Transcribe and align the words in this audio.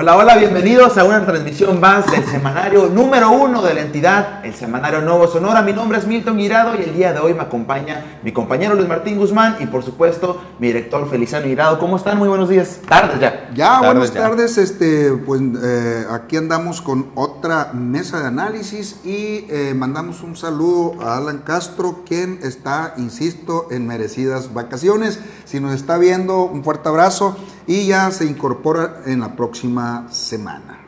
Hola, 0.00 0.16
hola, 0.16 0.36
bienvenidos 0.36 0.96
a 0.96 1.02
una 1.02 1.26
transmisión 1.26 1.80
más 1.80 2.08
del 2.08 2.24
semanario 2.24 2.86
número 2.86 3.32
uno 3.32 3.62
de 3.62 3.74
la 3.74 3.80
entidad, 3.80 4.46
el 4.46 4.54
semanario 4.54 5.00
Nuevo 5.00 5.26
Sonora. 5.26 5.60
Mi 5.62 5.72
nombre 5.72 5.98
es 5.98 6.06
Milton 6.06 6.36
Guirado 6.36 6.78
y 6.78 6.84
el 6.84 6.94
día 6.94 7.12
de 7.12 7.18
hoy 7.18 7.34
me 7.34 7.42
acompaña 7.42 8.20
mi 8.22 8.30
compañero 8.30 8.76
Luis 8.76 8.86
Martín 8.86 9.18
Guzmán 9.18 9.56
y 9.58 9.66
por 9.66 9.82
supuesto 9.82 10.40
mi 10.60 10.68
director 10.68 11.10
Feliciano 11.10 11.46
Guirado. 11.46 11.80
¿Cómo 11.80 11.96
están? 11.96 12.16
Muy 12.16 12.28
buenos 12.28 12.48
días. 12.48 12.78
Tardes 12.88 13.18
ya. 13.18 13.50
Ya, 13.52 13.80
buenas 13.80 14.12
tardes. 14.12 14.56
Este, 14.56 15.10
pues 15.14 15.42
eh, 15.64 16.06
aquí 16.12 16.36
andamos 16.36 16.80
con 16.80 17.08
otra 17.16 17.72
mesa 17.72 18.20
de 18.20 18.28
análisis 18.28 19.04
y 19.04 19.46
eh, 19.50 19.74
mandamos 19.74 20.22
un 20.22 20.36
saludo 20.36 20.94
a 21.02 21.16
Alan 21.16 21.38
Castro, 21.38 22.04
quien 22.06 22.38
está, 22.44 22.94
insisto, 22.98 23.66
en 23.72 23.88
merecidas 23.88 24.54
vacaciones. 24.54 25.18
Si 25.44 25.58
nos 25.58 25.74
está 25.74 25.98
viendo, 25.98 26.44
un 26.44 26.62
fuerte 26.62 26.88
abrazo 26.88 27.36
y 27.68 27.86
ya 27.86 28.10
se 28.10 28.24
incorpora 28.24 29.02
en 29.04 29.20
la 29.20 29.36
próxima 29.36 30.08
semana. 30.10 30.78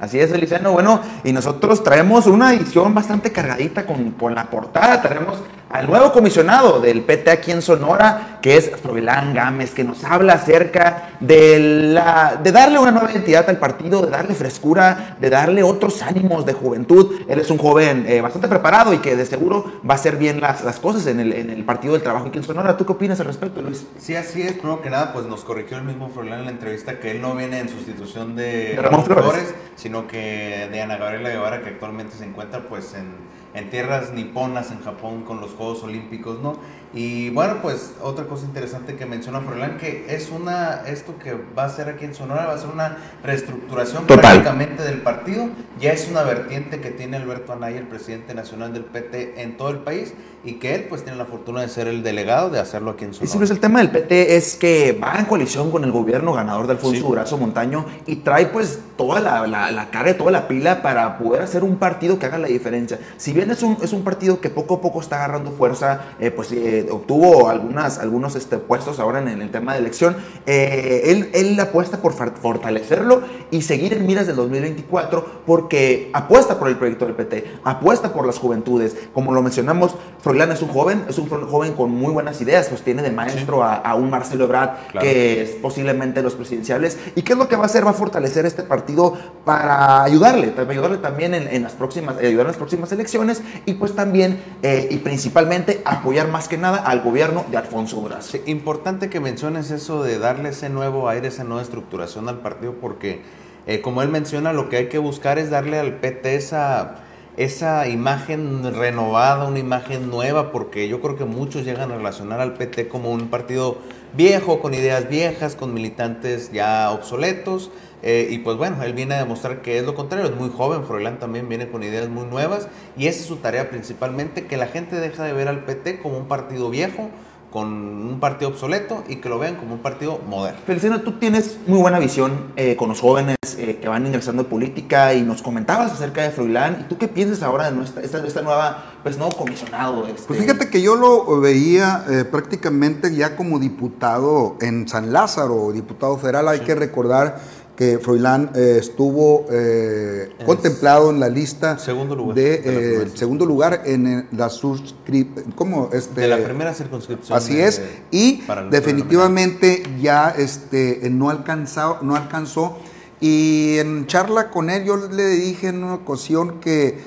Así 0.00 0.18
es, 0.18 0.30
Feliciano. 0.30 0.72
Bueno, 0.72 1.00
y 1.22 1.32
nosotros 1.32 1.82
traemos 1.82 2.26
una 2.26 2.52
edición 2.52 2.94
bastante 2.94 3.32
cargadita 3.32 3.86
con, 3.86 4.12
con 4.12 4.34
la 4.34 4.44
portada. 4.50 5.00
Traemos 5.00 5.38
al 5.74 5.88
nuevo 5.88 6.12
comisionado 6.12 6.80
del 6.80 7.02
PT 7.02 7.32
aquí 7.32 7.50
en 7.50 7.60
Sonora, 7.60 8.38
que 8.40 8.56
es 8.56 8.70
Froilán 8.80 9.34
Gámez, 9.34 9.72
que 9.72 9.82
nos 9.82 10.04
habla 10.04 10.34
acerca 10.34 11.16
de, 11.18 11.58
la, 11.92 12.38
de 12.40 12.52
darle 12.52 12.78
una 12.78 12.92
nueva 12.92 13.10
identidad 13.10 13.50
al 13.50 13.58
partido, 13.58 14.02
de 14.02 14.08
darle 14.08 14.36
frescura, 14.36 15.16
de 15.20 15.30
darle 15.30 15.64
otros 15.64 16.00
ánimos 16.02 16.46
de 16.46 16.52
juventud. 16.52 17.16
Él 17.28 17.40
es 17.40 17.50
un 17.50 17.58
joven 17.58 18.04
eh, 18.06 18.20
bastante 18.20 18.46
preparado 18.46 18.94
y 18.94 18.98
que 18.98 19.16
de 19.16 19.26
seguro 19.26 19.64
va 19.88 19.94
a 19.94 19.96
hacer 19.96 20.16
bien 20.16 20.40
las, 20.40 20.62
las 20.62 20.78
cosas 20.78 21.08
en 21.08 21.18
el, 21.18 21.32
en 21.32 21.50
el, 21.50 21.64
Partido 21.64 21.94
del 21.94 22.02
Trabajo 22.02 22.28
aquí 22.28 22.38
en 22.38 22.44
Sonora. 22.44 22.76
¿Tú 22.76 22.86
qué 22.86 22.92
opinas 22.92 23.18
al 23.18 23.26
respecto, 23.26 23.60
Luis? 23.60 23.84
Sí, 23.98 24.14
así 24.14 24.42
es. 24.42 24.52
Primero 24.52 24.80
que 24.80 24.90
nada, 24.90 25.12
pues 25.12 25.26
nos 25.26 25.42
corrigió 25.42 25.78
el 25.78 25.84
mismo 25.84 26.08
Froilán 26.08 26.40
en 26.40 26.44
la 26.44 26.50
entrevista 26.52 27.00
que 27.00 27.10
él 27.10 27.20
no 27.20 27.34
viene 27.34 27.58
en 27.58 27.68
sustitución 27.68 28.36
de, 28.36 28.78
Ramón 28.80 29.04
Flores, 29.04 29.54
sino 29.76 29.93
que 30.02 30.68
de 30.70 30.82
Ana 30.82 30.96
Gabriela 30.96 31.30
Guevara, 31.30 31.62
que 31.62 31.70
actualmente 31.70 32.16
se 32.16 32.24
encuentra 32.24 32.68
pues 32.68 32.94
en 32.94 33.14
en 33.54 33.70
tierras 33.70 34.12
niponas 34.12 34.70
en 34.72 34.82
Japón 34.82 35.22
con 35.22 35.40
los 35.40 35.52
Juegos 35.52 35.82
Olímpicos, 35.84 36.40
¿no? 36.40 36.56
Y 36.92 37.30
bueno, 37.30 37.56
pues 37.60 37.92
otra 38.02 38.26
cosa 38.26 38.44
interesante 38.44 38.94
que 38.94 39.04
menciona 39.04 39.40
Froilán, 39.40 39.78
que 39.78 40.06
es 40.08 40.30
una, 40.30 40.82
esto 40.86 41.18
que 41.18 41.36
va 41.56 41.64
a 41.64 41.68
ser 41.68 41.88
aquí 41.88 42.04
en 42.04 42.14
Sonora, 42.14 42.46
va 42.46 42.54
a 42.54 42.58
ser 42.58 42.70
una 42.70 42.98
reestructuración 43.24 44.06
prácticamente 44.06 44.84
del 44.84 45.02
partido, 45.02 45.48
ya 45.80 45.92
es 45.92 46.08
una 46.08 46.22
vertiente 46.22 46.80
que 46.80 46.90
tiene 46.90 47.16
Alberto 47.16 47.52
Anaya, 47.52 47.78
el 47.78 47.88
presidente 47.88 48.32
nacional 48.32 48.72
del 48.72 48.84
PT 48.84 49.42
en 49.42 49.56
todo 49.56 49.70
el 49.70 49.78
país, 49.78 50.14
y 50.44 50.54
que 50.54 50.74
él 50.74 50.84
pues 50.88 51.02
tiene 51.02 51.18
la 51.18 51.24
fortuna 51.24 51.62
de 51.62 51.68
ser 51.68 51.88
el 51.88 52.02
delegado 52.04 52.50
de 52.50 52.60
hacerlo 52.60 52.92
aquí 52.92 53.04
en 53.04 53.14
Sonora. 53.14 53.28
Y 53.28 53.32
si 53.32 53.38
pues 53.38 53.50
el 53.50 53.58
tema 53.58 53.80
del 53.80 53.90
PT 53.90 54.36
es 54.36 54.54
que 54.54 54.92
va 54.92 55.16
en 55.18 55.24
coalición 55.24 55.72
con 55.72 55.82
el 55.82 55.90
gobierno 55.90 56.32
ganador 56.32 56.66
de 56.66 56.74
Alfonso 56.74 57.08
Durazo 57.08 57.38
Montaño 57.38 57.86
y 58.06 58.16
trae 58.16 58.46
pues 58.46 58.78
toda 58.96 59.20
la, 59.20 59.46
la, 59.46 59.72
la 59.72 59.90
carga, 59.90 60.16
toda 60.16 60.30
la 60.30 60.46
pila 60.46 60.82
para 60.82 61.18
poder 61.18 61.42
hacer 61.42 61.64
un 61.64 61.76
partido 61.76 62.18
que 62.18 62.26
haga 62.26 62.38
la 62.38 62.48
diferencia. 62.48 63.00
Si 63.16 63.32
bien 63.32 63.43
es 63.50 63.62
un, 63.62 63.76
es 63.82 63.92
un 63.92 64.02
partido 64.02 64.40
que 64.40 64.50
poco 64.50 64.74
a 64.74 64.80
poco 64.80 65.00
está 65.00 65.16
agarrando 65.16 65.50
fuerza, 65.52 66.14
eh, 66.20 66.30
pues 66.30 66.52
eh, 66.52 66.86
obtuvo 66.90 67.48
algunas, 67.48 67.98
algunos 67.98 68.36
este, 68.36 68.58
puestos 68.58 68.98
ahora 68.98 69.18
en, 69.20 69.28
el 69.40 69.50
tema 69.50 69.74
de 69.74 69.80
elección, 69.80 70.16
eh, 70.46 71.02
él, 71.06 71.30
él 71.34 71.58
apuesta 71.58 71.98
por 71.98 72.12
fortalecerlo 72.12 73.22
y 73.50 73.62
seguir 73.62 73.92
en 73.94 74.06
miras 74.06 74.26
del 74.26 74.36
2024 74.36 75.42
porque 75.46 76.10
apuesta 76.12 76.58
por 76.58 76.68
el 76.68 76.76
proyecto 76.76 77.06
del 77.06 77.14
PT, 77.14 77.58
apuesta 77.64 78.12
por 78.12 78.26
las 78.26 78.38
juventudes. 78.38 78.96
Como 79.12 79.32
lo 79.32 79.42
mencionamos, 79.42 79.94
Froilán 80.20 80.52
es 80.52 80.62
un 80.62 80.68
joven, 80.68 81.04
es 81.08 81.18
un 81.18 81.28
joven 81.28 81.74
con 81.74 81.90
muy 81.90 82.12
buenas 82.12 82.40
ideas, 82.40 82.68
pues 82.68 82.82
tiene 82.82 83.02
de 83.02 83.10
maestro 83.10 83.62
a, 83.62 83.94
un 83.94 84.10
Marcelo 84.10 84.44
Ebrard 84.44 84.70
que 85.00 85.42
es 85.42 85.50
posiblemente 85.50 86.22
los 86.22 86.34
presidenciales. 86.34 86.98
¿Y 87.14 87.22
qué 87.22 87.32
es 87.32 87.38
lo 87.38 87.48
que 87.48 87.56
va 87.56 87.64
a 87.64 87.66
hacer? 87.66 87.86
Va 87.86 87.90
a 87.90 87.94
fortalecer 87.94 88.46
este 88.46 88.62
partido 88.62 89.16
para 89.44 90.02
ayudarle, 90.02 90.48
para 90.48 90.70
ayudarle 90.70 90.98
también 90.98 91.34
en, 91.34 91.62
las 91.62 91.72
próximas, 91.72 92.16
ayudar 92.18 92.46
en 92.46 92.48
las 92.48 92.56
próximas 92.56 92.90
elecciones 92.92 93.33
y 93.66 93.74
pues 93.74 93.94
también 93.94 94.38
eh, 94.62 94.88
y 94.90 94.98
principalmente 94.98 95.82
apoyar 95.84 96.28
más 96.28 96.48
que 96.48 96.58
nada 96.58 96.78
al 96.78 97.00
gobierno 97.02 97.44
de 97.50 97.56
Alfonso 97.56 98.00
Durazo. 98.00 98.38
importante 98.46 99.10
que 99.10 99.20
menciones 99.20 99.70
eso 99.70 100.02
de 100.02 100.18
darle 100.18 100.50
ese 100.50 100.68
nuevo 100.68 101.08
aire, 101.08 101.28
esa 101.28 101.44
nueva 101.44 101.62
estructuración 101.62 102.28
al 102.28 102.38
partido 102.38 102.74
porque 102.80 103.22
eh, 103.66 103.80
como 103.80 104.02
él 104.02 104.08
menciona, 104.08 104.52
lo 104.52 104.68
que 104.68 104.76
hay 104.76 104.88
que 104.88 104.98
buscar 104.98 105.38
es 105.38 105.50
darle 105.50 105.78
al 105.78 105.94
PT 105.94 106.36
esa 106.36 106.96
esa 107.36 107.88
imagen 107.88 108.74
renovada, 108.74 109.46
una 109.46 109.58
imagen 109.58 110.08
nueva, 110.08 110.52
porque 110.52 110.88
yo 110.88 111.00
creo 111.00 111.16
que 111.16 111.24
muchos 111.24 111.64
llegan 111.64 111.90
a 111.90 111.96
relacionar 111.96 112.40
al 112.40 112.54
PT 112.54 112.88
como 112.88 113.10
un 113.10 113.28
partido 113.28 113.78
viejo, 114.16 114.60
con 114.60 114.74
ideas 114.74 115.08
viejas, 115.08 115.56
con 115.56 115.74
militantes 115.74 116.52
ya 116.52 116.90
obsoletos. 116.92 117.70
Eh, 118.06 118.28
y 118.30 118.38
pues 118.40 118.58
bueno, 118.58 118.82
él 118.82 118.92
viene 118.92 119.14
a 119.14 119.18
demostrar 119.18 119.62
que 119.62 119.78
es 119.78 119.86
lo 119.86 119.94
contrario, 119.94 120.26
es 120.26 120.36
muy 120.36 120.50
joven, 120.50 120.84
Froilán 120.84 121.18
también 121.18 121.48
viene 121.48 121.70
con 121.70 121.82
ideas 121.82 122.10
muy 122.10 122.26
nuevas 122.26 122.68
y 122.98 123.06
esa 123.06 123.20
es 123.20 123.26
su 123.26 123.36
tarea 123.36 123.70
principalmente, 123.70 124.46
que 124.46 124.58
la 124.58 124.66
gente 124.66 124.96
deja 124.96 125.24
de 125.24 125.32
ver 125.32 125.48
al 125.48 125.64
PT 125.64 126.00
como 126.00 126.18
un 126.18 126.28
partido 126.28 126.68
viejo, 126.68 127.08
con 127.54 127.68
un 127.68 128.18
partido 128.18 128.50
obsoleto 128.50 129.04
y 129.08 129.16
que 129.16 129.28
lo 129.28 129.38
vean 129.38 129.54
como 129.54 129.74
un 129.74 129.78
partido 129.80 130.20
moderno. 130.28 130.58
Feliciano, 130.66 131.02
tú 131.02 131.12
tienes 131.12 131.56
muy 131.68 131.78
buena 131.78 132.00
visión 132.00 132.52
eh, 132.56 132.74
con 132.74 132.88
los 132.88 133.00
jóvenes 133.00 133.36
eh, 133.56 133.78
que 133.80 133.86
van 133.86 134.04
ingresando 134.04 134.42
en 134.42 134.48
política 134.48 135.14
y 135.14 135.22
nos 135.22 135.40
comentabas 135.40 135.92
acerca 135.92 136.22
de 136.22 136.30
Froilán. 136.32 136.78
¿Y 136.80 136.88
tú 136.88 136.98
qué 136.98 137.06
piensas 137.06 137.44
ahora 137.44 137.70
de 137.70 137.76
nuestra, 137.76 138.02
esta, 138.02 138.26
esta 138.26 138.42
nueva, 138.42 138.96
pues 139.04 139.16
nuevo 139.18 139.36
comisionado? 139.36 140.04
Este? 140.08 140.24
Pues 140.26 140.40
fíjate 140.40 140.68
que 140.68 140.82
yo 140.82 140.96
lo 140.96 141.40
veía 141.40 142.04
eh, 142.10 142.24
prácticamente 142.24 143.14
ya 143.14 143.36
como 143.36 143.60
diputado 143.60 144.56
en 144.60 144.88
San 144.88 145.12
Lázaro, 145.12 145.70
diputado 145.70 146.18
federal. 146.18 146.48
Hay 146.48 146.60
que 146.60 146.74
recordar 146.74 147.38
que 147.76 147.98
Froilán 147.98 148.50
eh, 148.54 148.76
estuvo 148.78 149.46
eh, 149.50 150.32
contemplado 150.46 151.10
en 151.10 151.18
la 151.18 151.28
lista 151.28 151.76
segundo 151.78 152.14
lugar, 152.14 152.36
de, 152.36 152.62
eh, 152.64 153.10
segundo 153.14 153.44
lugar 153.46 153.82
en 153.84 154.28
la 154.30 154.48
suscripción 154.48 155.88
este 155.92 156.20
de 156.20 156.28
la 156.28 156.38
primera 156.38 156.72
circunscripción 156.72 157.36
así 157.36 157.60
es. 157.60 157.82
Y 158.10 158.42
definitivamente 158.70 159.82
ya 160.00 160.30
este 160.30 161.00
no 161.10 161.30
alcanzó 161.30 161.98
no 162.02 162.14
alcanzó. 162.14 162.78
Y 163.20 163.78
en 163.78 164.06
charla 164.06 164.50
con 164.50 164.70
él 164.70 164.84
yo 164.84 164.96
le 164.96 165.26
dije 165.28 165.68
en 165.68 165.82
una 165.82 165.94
ocasión 165.94 166.60
que 166.60 166.98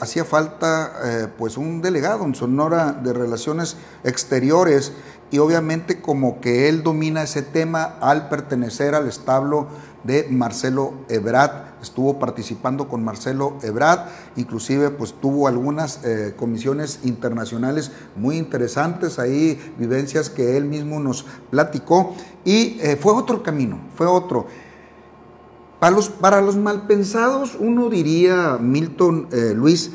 hacía 0.00 0.24
falta 0.24 1.30
pues 1.36 1.56
un 1.56 1.82
delegado 1.82 2.24
en 2.24 2.34
Sonora 2.34 2.92
de 2.92 3.12
Relaciones 3.12 3.76
Exteriores 4.04 4.92
y 5.34 5.38
obviamente 5.38 6.00
como 6.00 6.40
que 6.40 6.68
él 6.68 6.84
domina 6.84 7.24
ese 7.24 7.42
tema 7.42 7.96
al 8.00 8.28
pertenecer 8.28 8.94
al 8.94 9.08
establo 9.08 9.66
de 10.04 10.28
Marcelo 10.30 10.94
Ebrard, 11.08 11.74
estuvo 11.82 12.20
participando 12.20 12.86
con 12.86 13.02
Marcelo 13.02 13.56
Ebrard, 13.62 14.10
inclusive 14.36 14.90
pues 14.90 15.12
tuvo 15.12 15.48
algunas 15.48 16.04
eh, 16.04 16.34
comisiones 16.36 17.00
internacionales 17.02 17.90
muy 18.14 18.36
interesantes, 18.36 19.18
ahí 19.18 19.58
vivencias 19.76 20.30
que 20.30 20.56
él 20.56 20.66
mismo 20.66 21.00
nos 21.00 21.26
platicó 21.50 22.14
y 22.44 22.78
eh, 22.80 22.94
fue 22.94 23.12
otro 23.12 23.42
camino, 23.42 23.80
fue 23.96 24.06
otro. 24.06 24.46
Para 25.80 25.96
los, 25.96 26.10
para 26.10 26.42
los 26.42 26.56
malpensados, 26.56 27.56
uno 27.58 27.90
diría, 27.90 28.56
Milton 28.60 29.26
eh, 29.32 29.52
Luis, 29.52 29.90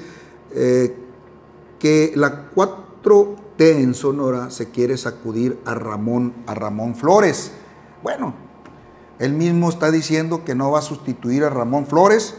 que 1.79 2.11
la 2.15 2.49
4 2.53 3.48
en 3.59 3.93
Sonora 3.93 4.51
se 4.51 4.69
quiere 4.69 4.97
sacudir 4.97 5.59
a 5.65 5.75
Ramón, 5.75 6.33
a 6.47 6.53
Ramón 6.53 6.95
Flores. 6.95 7.51
Bueno, 8.01 8.33
él 9.19 9.33
mismo 9.33 9.69
está 9.69 9.91
diciendo 9.91 10.45
que 10.45 10.55
no 10.55 10.71
va 10.71 10.79
a 10.79 10.81
sustituir 10.81 11.43
a 11.43 11.49
Ramón 11.49 11.85
Flores, 11.85 12.35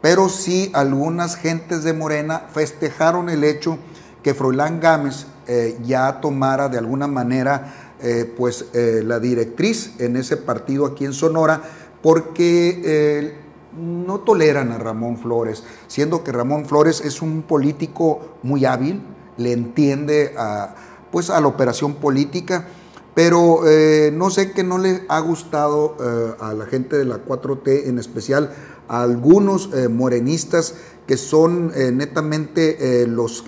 pero 0.00 0.30
sí 0.30 0.70
algunas 0.72 1.36
gentes 1.36 1.84
de 1.84 1.92
Morena 1.92 2.46
festejaron 2.52 3.28
el 3.28 3.44
hecho 3.44 3.76
que 4.22 4.32
Froilán 4.32 4.80
Gámez 4.80 5.26
eh, 5.46 5.78
ya 5.84 6.20
tomara 6.20 6.70
de 6.70 6.78
alguna 6.78 7.06
manera 7.06 7.94
eh, 8.00 8.32
pues 8.36 8.66
eh, 8.72 9.02
la 9.04 9.20
directriz 9.20 10.00
en 10.00 10.16
ese 10.16 10.38
partido 10.38 10.86
aquí 10.86 11.04
en 11.04 11.12
Sonora, 11.12 11.62
porque 12.02 13.36
no 13.76 14.20
toleran 14.20 14.72
a 14.72 14.78
Ramón 14.78 15.18
Flores, 15.18 15.62
siendo 15.86 16.24
que 16.24 16.32
Ramón 16.32 16.64
Flores 16.64 17.00
es 17.02 17.22
un 17.22 17.42
político 17.42 18.38
muy 18.42 18.64
hábil, 18.64 19.02
le 19.36 19.52
entiende 19.52 20.34
a, 20.36 20.74
pues, 21.10 21.30
a 21.30 21.40
la 21.40 21.46
operación 21.46 21.94
política, 21.94 22.66
pero 23.14 23.68
eh, 23.68 24.10
no 24.12 24.30
sé 24.30 24.52
que 24.52 24.64
no 24.64 24.78
le 24.78 25.04
ha 25.08 25.20
gustado 25.20 25.96
eh, 26.00 26.34
a 26.40 26.54
la 26.54 26.66
gente 26.66 26.96
de 26.96 27.04
la 27.04 27.24
4T, 27.24 27.86
en 27.86 27.98
especial 27.98 28.54
a 28.88 29.02
algunos 29.02 29.70
eh, 29.74 29.88
morenistas 29.88 30.74
que 31.06 31.16
son 31.16 31.72
netamente 31.96 33.06
los 33.08 33.44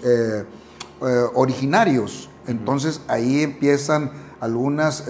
originarios. 1.35 2.29
Entonces 2.49 3.01
ahí 3.07 3.43
empiezan 3.43 4.11
algunas 4.41 5.05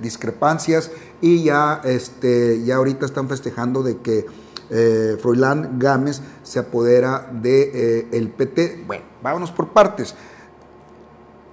discrepancias 0.00 0.90
y 1.20 1.44
ya, 1.44 1.82
este, 1.84 2.64
ya 2.64 2.76
ahorita 2.76 3.04
están 3.04 3.28
festejando 3.28 3.82
de 3.82 3.98
que 3.98 4.24
eh, 4.70 5.16
Froilán 5.20 5.78
Gámez 5.78 6.20
se 6.42 6.58
apodera 6.58 7.28
del 7.32 7.42
de, 7.42 8.08
el 8.12 8.28
PT. 8.30 8.84
Bueno, 8.86 9.04
vámonos 9.22 9.50
por 9.50 9.68
partes. 9.68 10.14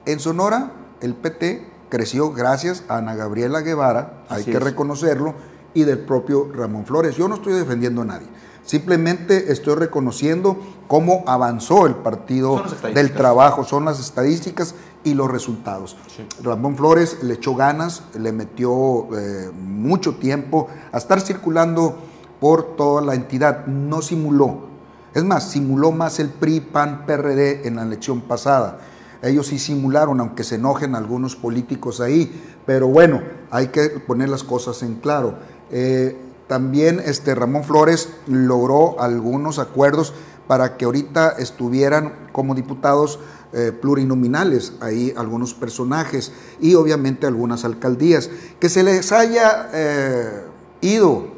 En 0.05 0.19
Sonora, 0.19 0.71
el 1.01 1.15
PT 1.15 1.65
creció 1.89 2.31
gracias 2.31 2.83
a 2.87 2.97
Ana 2.97 3.15
Gabriela 3.15 3.61
Guevara, 3.61 4.23
hay 4.29 4.43
que 4.43 4.59
reconocerlo, 4.59 5.33
y 5.73 5.83
del 5.83 5.99
propio 5.99 6.51
Ramón 6.53 6.85
Flores. 6.85 7.15
Yo 7.15 7.27
no 7.27 7.35
estoy 7.35 7.53
defendiendo 7.53 8.01
a 8.01 8.05
nadie. 8.05 8.27
Simplemente 8.65 9.51
estoy 9.51 9.75
reconociendo 9.75 10.57
cómo 10.87 11.23
avanzó 11.25 11.85
el 11.87 11.95
partido 11.95 12.63
del 12.93 13.13
trabajo, 13.13 13.63
son 13.63 13.85
las 13.85 13.99
estadísticas 13.99 14.75
y 15.03 15.13
los 15.13 15.31
resultados. 15.31 15.95
Ramón 16.43 16.75
Flores 16.75 17.23
le 17.23 17.35
echó 17.35 17.55
ganas, 17.55 18.03
le 18.19 18.31
metió 18.33 19.07
eh, 19.15 19.51
mucho 19.53 20.15
tiempo 20.15 20.67
a 20.91 20.97
estar 20.97 21.21
circulando 21.21 21.97
por 22.39 22.75
toda 22.75 23.01
la 23.01 23.15
entidad, 23.15 23.65
no 23.65 24.01
simuló. 24.01 24.67
Es 25.13 25.23
más, 25.23 25.49
simuló 25.49 25.91
más 25.91 26.19
el 26.19 26.29
PRI, 26.29 26.61
PAN, 26.61 27.05
PRD 27.05 27.67
en 27.67 27.77
la 27.77 27.83
elección 27.83 28.21
pasada. 28.21 28.79
Ellos 29.21 29.47
sí 29.47 29.57
simularon, 29.57 30.19
aunque 30.19 30.43
se 30.43 30.55
enojen 30.55 30.95
algunos 30.95 31.35
políticos 31.35 32.01
ahí, 32.01 32.31
pero 32.65 32.87
bueno, 32.87 33.21
hay 33.49 33.69
que 33.69 33.89
poner 33.89 34.29
las 34.29 34.43
cosas 34.43 34.83
en 34.83 34.95
claro. 34.95 35.35
Eh, 35.71 36.15
también 36.47 37.01
este 37.03 37.33
Ramón 37.35 37.63
Flores 37.63 38.09
logró 38.27 39.01
algunos 39.01 39.59
acuerdos 39.59 40.13
para 40.47 40.77
que 40.77 40.85
ahorita 40.85 41.31
estuvieran 41.39 42.13
como 42.31 42.55
diputados 42.55 43.19
eh, 43.53 43.71
plurinominales, 43.71 44.73
ahí 44.81 45.13
algunos 45.17 45.53
personajes 45.53 46.31
y 46.59 46.75
obviamente 46.75 47.25
algunas 47.27 47.65
alcaldías. 47.65 48.29
Que 48.59 48.69
se 48.69 48.83
les 48.83 49.11
haya 49.11 49.69
eh, 49.73 50.43
ido 50.81 51.36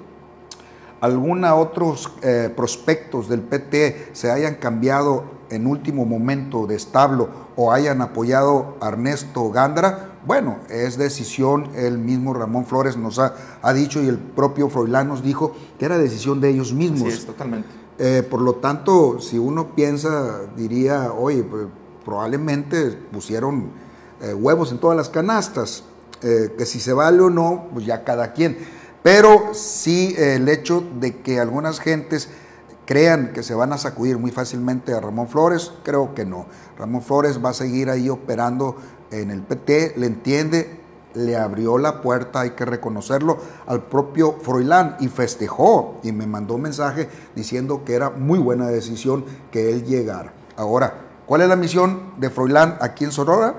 alguna 1.01 1.55
otros 1.55 2.11
eh, 2.21 2.51
prospectos 2.55 3.29
del 3.29 3.41
PT, 3.41 4.09
se 4.13 4.31
hayan 4.31 4.55
cambiado 4.55 5.23
en 5.49 5.65
último 5.65 6.05
momento 6.05 6.67
de 6.67 6.75
establo 6.75 7.29
o 7.55 7.71
hayan 7.71 8.01
apoyado 8.01 8.77
a 8.81 8.89
Ernesto 8.89 9.49
Gándara, 9.49 10.09
bueno, 10.25 10.57
es 10.69 10.97
decisión, 10.97 11.69
el 11.75 11.97
mismo 11.97 12.33
Ramón 12.33 12.65
Flores 12.65 12.97
nos 12.97 13.19
ha, 13.19 13.33
ha 13.61 13.73
dicho 13.73 14.01
y 14.03 14.07
el 14.07 14.17
propio 14.17 14.69
Froilán 14.69 15.07
nos 15.07 15.23
dijo 15.23 15.55
que 15.77 15.85
era 15.85 15.97
decisión 15.97 16.41
de 16.41 16.49
ellos 16.49 16.73
mismos. 16.73 17.13
Sí, 17.13 17.25
totalmente. 17.25 17.69
Eh, 17.97 18.23
por 18.29 18.41
lo 18.41 18.55
tanto, 18.55 19.19
si 19.19 19.37
uno 19.37 19.75
piensa, 19.75 20.41
diría, 20.55 21.11
oye, 21.13 21.43
pues, 21.43 21.67
probablemente 22.05 22.91
pusieron 23.11 23.71
eh, 24.21 24.33
huevos 24.33 24.71
en 24.71 24.77
todas 24.77 24.95
las 24.95 25.09
canastas, 25.09 25.83
eh, 26.21 26.53
que 26.57 26.65
si 26.65 26.79
se 26.79 26.93
vale 26.93 27.21
o 27.21 27.29
no, 27.29 27.67
pues 27.73 27.85
ya 27.85 28.03
cada 28.03 28.33
quien. 28.33 28.57
Pero 29.03 29.53
sí 29.53 30.13
el 30.17 30.49
hecho 30.49 30.83
de 30.99 31.17
que 31.17 31.39
algunas 31.39 31.79
gentes 31.79 32.29
crean 32.85 33.33
que 33.33 33.43
se 33.43 33.53
van 33.53 33.71
a 33.71 33.77
sacudir 33.77 34.17
muy 34.17 34.31
fácilmente 34.31 34.93
a 34.93 34.99
Ramón 34.99 35.27
Flores, 35.27 35.71
creo 35.83 36.15
que 36.15 36.25
no. 36.25 36.47
Ramón 36.77 37.01
Flores 37.01 37.43
va 37.43 37.51
a 37.51 37.53
seguir 37.53 37.89
ahí 37.89 38.09
operando 38.09 38.75
en 39.11 39.31
el 39.31 39.41
PT, 39.41 39.93
le 39.97 40.07
entiende, 40.07 40.79
le 41.13 41.37
abrió 41.37 41.77
la 41.77 42.01
puerta, 42.01 42.41
hay 42.41 42.51
que 42.51 42.65
reconocerlo, 42.65 43.37
al 43.67 43.83
propio 43.83 44.37
Froilán 44.41 44.97
y 44.99 45.07
festejó 45.07 45.99
y 46.03 46.11
me 46.11 46.27
mandó 46.27 46.55
un 46.55 46.63
mensaje 46.63 47.09
diciendo 47.35 47.83
que 47.85 47.93
era 47.93 48.09
muy 48.09 48.39
buena 48.39 48.67
decisión 48.67 49.23
que 49.51 49.69
él 49.71 49.85
llegara. 49.85 50.33
Ahora, 50.55 50.95
¿cuál 51.25 51.41
es 51.41 51.47
la 51.47 51.55
misión 51.55 52.13
de 52.17 52.29
Froilán 52.29 52.77
aquí 52.81 53.05
en 53.05 53.11
Sonora? 53.11 53.53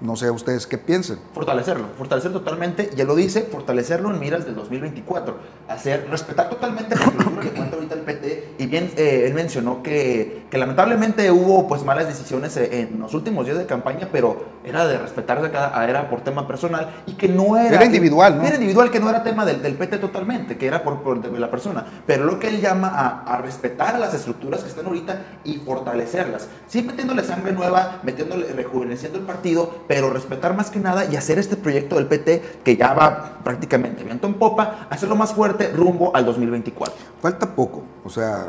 No 0.00 0.14
sé 0.14 0.30
ustedes 0.30 0.66
qué 0.68 0.78
piensen. 0.78 1.18
Fortalecerlo, 1.34 1.86
fortalecer 1.96 2.32
totalmente, 2.32 2.90
ya 2.94 3.04
lo 3.04 3.16
dice, 3.16 3.42
fortalecerlo 3.42 4.12
en 4.12 4.20
miras 4.20 4.44
del 4.44 4.54
2024. 4.54 5.36
Hacer, 5.68 6.06
respetar 6.08 6.48
totalmente 6.48 6.94
la 6.94 7.04
estructura 7.04 7.42
que 7.42 7.50
cuenta 7.50 7.74
ahorita 7.74 7.94
el 7.94 8.00
PT. 8.02 8.54
Y 8.58 8.66
bien, 8.66 8.92
eh, 8.96 9.24
él 9.26 9.34
mencionó 9.34 9.82
que, 9.82 10.44
que, 10.50 10.56
lamentablemente 10.56 11.30
hubo 11.32 11.66
pues 11.66 11.84
malas 11.84 12.06
decisiones 12.06 12.56
eh, 12.56 12.88
en 12.92 13.00
los 13.00 13.12
últimos 13.12 13.44
días 13.44 13.58
de 13.58 13.66
campaña, 13.66 14.08
pero 14.12 14.44
era 14.64 14.86
de 14.86 14.98
respetar 14.98 15.42
de 15.42 15.50
cada, 15.50 15.84
era 15.88 16.08
por 16.08 16.20
tema 16.20 16.46
personal 16.46 17.02
y 17.06 17.14
que 17.14 17.28
no 17.28 17.56
era... 17.56 17.74
Era 17.76 17.84
individual, 17.84 18.38
¿no? 18.38 18.44
Era 18.44 18.54
individual, 18.54 18.90
que 18.92 19.00
no 19.00 19.10
era 19.10 19.24
tema 19.24 19.44
del, 19.44 19.62
del 19.62 19.74
PT 19.74 19.98
totalmente, 19.98 20.56
que 20.56 20.66
era 20.66 20.84
por, 20.84 21.02
por 21.02 21.26
la 21.26 21.50
persona. 21.50 21.84
Pero 22.06 22.24
lo 22.24 22.38
que 22.38 22.48
él 22.48 22.60
llama 22.60 22.88
a, 22.88 23.34
a, 23.34 23.38
respetar 23.38 23.98
las 23.98 24.14
estructuras 24.14 24.62
que 24.62 24.68
están 24.68 24.86
ahorita 24.86 25.22
y 25.44 25.56
fortalecerlas. 25.56 26.48
Sí 26.68 26.82
metiéndole 26.82 27.24
sangre 27.24 27.52
nueva, 27.52 28.00
metiéndole, 28.04 28.52
rejuveneciendo 28.52 29.18
el 29.18 29.24
partido, 29.24 29.84
pero 29.88 30.10
respetar 30.10 30.54
más 30.54 30.70
que 30.70 30.78
nada 30.78 31.06
y 31.06 31.16
hacer 31.16 31.38
este 31.38 31.56
proyecto 31.56 31.96
del 31.96 32.06
PT 32.06 32.60
que 32.62 32.76
ya 32.76 32.92
va 32.92 33.38
prácticamente 33.42 34.04
viento 34.04 34.26
en 34.26 34.34
popa, 34.34 34.86
hacerlo 34.90 35.16
más 35.16 35.32
fuerte 35.32 35.72
rumbo 35.72 36.14
al 36.14 36.26
2024. 36.26 36.94
Falta 37.20 37.54
poco, 37.56 37.82
o 38.04 38.10
sea, 38.10 38.48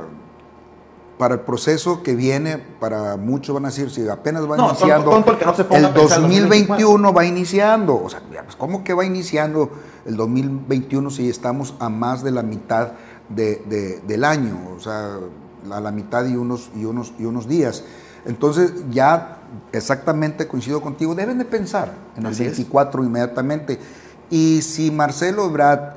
para 1.17 1.35
el 1.35 1.39
proceso 1.41 2.03
que 2.03 2.15
viene, 2.15 2.57
para 2.57 3.17
muchos 3.17 3.53
van 3.53 3.65
a 3.65 3.69
decir, 3.69 3.89
si 3.89 4.07
apenas 4.07 4.49
va 4.49 4.57
no, 4.57 4.69
iniciando, 4.69 5.09
tonto, 5.09 5.35
tonto 5.37 5.75
el, 5.75 5.81
no 5.81 6.07
se 6.07 6.15
el 6.15 6.27
2021 6.27 7.13
va 7.13 7.25
iniciando, 7.25 8.01
o 8.03 8.09
sea, 8.09 8.21
pues, 8.43 8.55
¿cómo 8.55 8.83
que 8.83 8.93
va 8.93 9.05
iniciando 9.05 9.69
el 10.05 10.15
2021 10.17 11.09
si 11.09 11.29
estamos 11.29 11.73
a 11.79 11.89
más 11.89 12.23
de 12.23 12.31
la 12.31 12.43
mitad 12.43 12.91
de, 13.29 13.57
de, 13.65 13.99
del 13.99 14.23
año? 14.25 14.57
O 14.75 14.79
sea, 14.79 15.17
a 15.71 15.79
la 15.79 15.91
mitad 15.91 16.25
y 16.25 16.35
unos, 16.35 16.69
y 16.75 16.85
unos, 16.85 17.13
y 17.19 17.25
unos 17.25 17.47
días. 17.47 17.83
Entonces 18.29 18.73
ya 18.91 19.39
exactamente 19.71 20.47
coincido 20.47 20.81
contigo, 20.81 21.15
deben 21.15 21.39
de 21.39 21.45
pensar 21.45 21.91
en 22.15 22.27
el 22.27 22.31
Así 22.31 22.43
24 22.43 23.01
es. 23.01 23.07
inmediatamente. 23.07 23.79
Y 24.29 24.61
si 24.61 24.91
Marcelo 24.91 25.45
Ebrard 25.45 25.95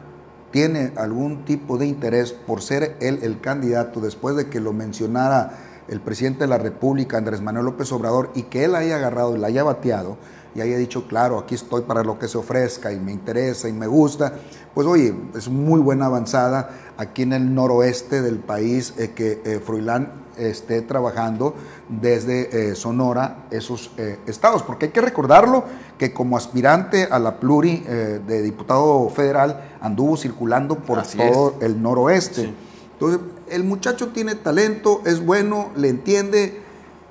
tiene 0.50 0.92
algún 0.96 1.44
tipo 1.44 1.76
de 1.76 1.86
interés 1.86 2.32
por 2.32 2.62
ser 2.62 2.96
él 3.00 3.18
el 3.22 3.40
candidato 3.40 4.00
después 4.00 4.34
de 4.34 4.48
que 4.48 4.60
lo 4.60 4.72
mencionara 4.72 5.58
el 5.88 6.00
presidente 6.00 6.44
de 6.44 6.46
la 6.46 6.56
República, 6.56 7.18
Andrés 7.18 7.42
Manuel 7.42 7.66
López 7.66 7.92
Obrador, 7.92 8.30
y 8.34 8.44
que 8.44 8.64
él 8.64 8.76
haya 8.76 8.96
agarrado 8.96 9.36
y 9.36 9.38
la 9.38 9.48
haya 9.48 9.62
bateado 9.62 10.16
y 10.54 10.60
haya 10.60 10.76
dicho, 10.76 11.06
claro, 11.06 11.38
aquí 11.38 11.54
estoy 11.54 11.82
para 11.82 12.02
lo 12.02 12.18
que 12.18 12.28
se 12.28 12.38
ofrezca 12.38 12.92
y 12.92 13.00
me 13.00 13.12
interesa 13.12 13.68
y 13.68 13.72
me 13.72 13.86
gusta, 13.86 14.34
pues 14.74 14.86
oye, 14.86 15.14
es 15.36 15.48
muy 15.48 15.80
buena 15.80 16.06
avanzada 16.06 16.70
aquí 16.96 17.22
en 17.22 17.32
el 17.32 17.54
noroeste 17.54 18.22
del 18.22 18.38
país 18.38 18.94
eh, 18.98 19.12
que 19.14 19.40
eh, 19.44 19.60
Fruilán 19.64 20.22
esté 20.36 20.80
trabajando 20.82 21.54
desde 21.88 22.70
eh, 22.70 22.74
Sonora 22.74 23.44
esos 23.50 23.90
eh, 23.98 24.18
estados, 24.26 24.62
porque 24.62 24.86
hay 24.86 24.92
que 24.92 25.00
recordarlo 25.02 25.64
que 25.98 26.12
como 26.12 26.36
aspirante 26.36 27.04
a 27.04 27.18
la 27.18 27.38
pluri 27.38 27.78
de 27.80 28.42
diputado 28.42 29.08
federal 29.10 29.76
anduvo 29.80 30.16
circulando 30.16 30.76
por 30.76 30.98
Así 30.98 31.18
todo 31.18 31.54
es. 31.60 31.66
el 31.66 31.80
noroeste. 31.80 32.42
Sí. 32.42 32.54
Entonces, 32.94 33.20
el 33.50 33.62
muchacho 33.64 34.08
tiene 34.08 34.34
talento, 34.34 35.02
es 35.04 35.24
bueno, 35.24 35.70
le 35.76 35.90
entiende 35.90 36.60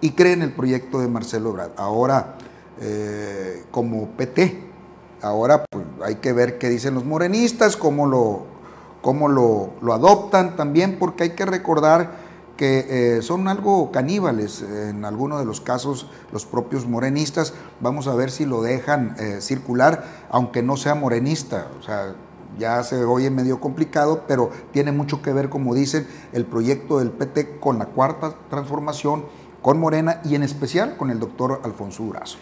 y 0.01 0.11
cree 0.11 0.33
en 0.33 0.41
el 0.41 0.51
proyecto 0.51 0.99
de 0.99 1.07
Marcelo 1.07 1.51
Ebrard. 1.51 1.71
Ahora, 1.77 2.35
eh, 2.81 3.63
como 3.71 4.07
PT, 4.09 4.59
ahora 5.21 5.65
pues, 5.69 5.85
hay 6.03 6.15
que 6.15 6.33
ver 6.33 6.57
qué 6.57 6.69
dicen 6.69 6.93
los 6.93 7.05
morenistas, 7.05 7.77
cómo 7.77 8.07
lo, 8.07 8.45
cómo 9.01 9.27
lo, 9.27 9.71
lo 9.81 9.93
adoptan 9.93 10.55
también, 10.55 10.97
porque 10.99 11.23
hay 11.23 11.29
que 11.31 11.45
recordar 11.45 12.21
que 12.61 12.85
eh, 13.17 13.21
son 13.23 13.47
algo 13.47 13.91
caníbales 13.91 14.61
en 14.61 15.03
algunos 15.03 15.39
de 15.39 15.45
los 15.45 15.61
casos 15.61 16.07
los 16.31 16.45
propios 16.45 16.85
morenistas. 16.85 17.55
Vamos 17.79 18.07
a 18.07 18.13
ver 18.13 18.29
si 18.29 18.45
lo 18.45 18.61
dejan 18.61 19.15
eh, 19.17 19.41
circular, 19.41 20.03
aunque 20.29 20.61
no 20.61 20.77
sea 20.77 20.93
morenista. 20.93 21.69
O 21.79 21.81
sea, 21.81 22.13
ya 22.59 22.83
se 22.83 23.03
oye 23.03 23.31
medio 23.31 23.59
complicado, 23.59 24.25
pero 24.27 24.51
tiene 24.71 24.91
mucho 24.91 25.21
que 25.21 25.33
ver, 25.33 25.49
como 25.49 25.73
dicen, 25.73 26.05
el 26.33 26.45
proyecto 26.45 26.99
del 26.99 27.09
PT 27.09 27.59
con 27.59 27.79
la 27.79 27.85
cuarta 27.85 28.35
transformación, 28.51 29.25
con 29.61 29.79
Morena 29.79 30.21
y 30.23 30.35
en 30.35 30.43
especial 30.43 30.97
con 30.97 31.11
el 31.11 31.19
doctor 31.19 31.61
Alfonso 31.63 32.03
Durazo. 32.03 32.37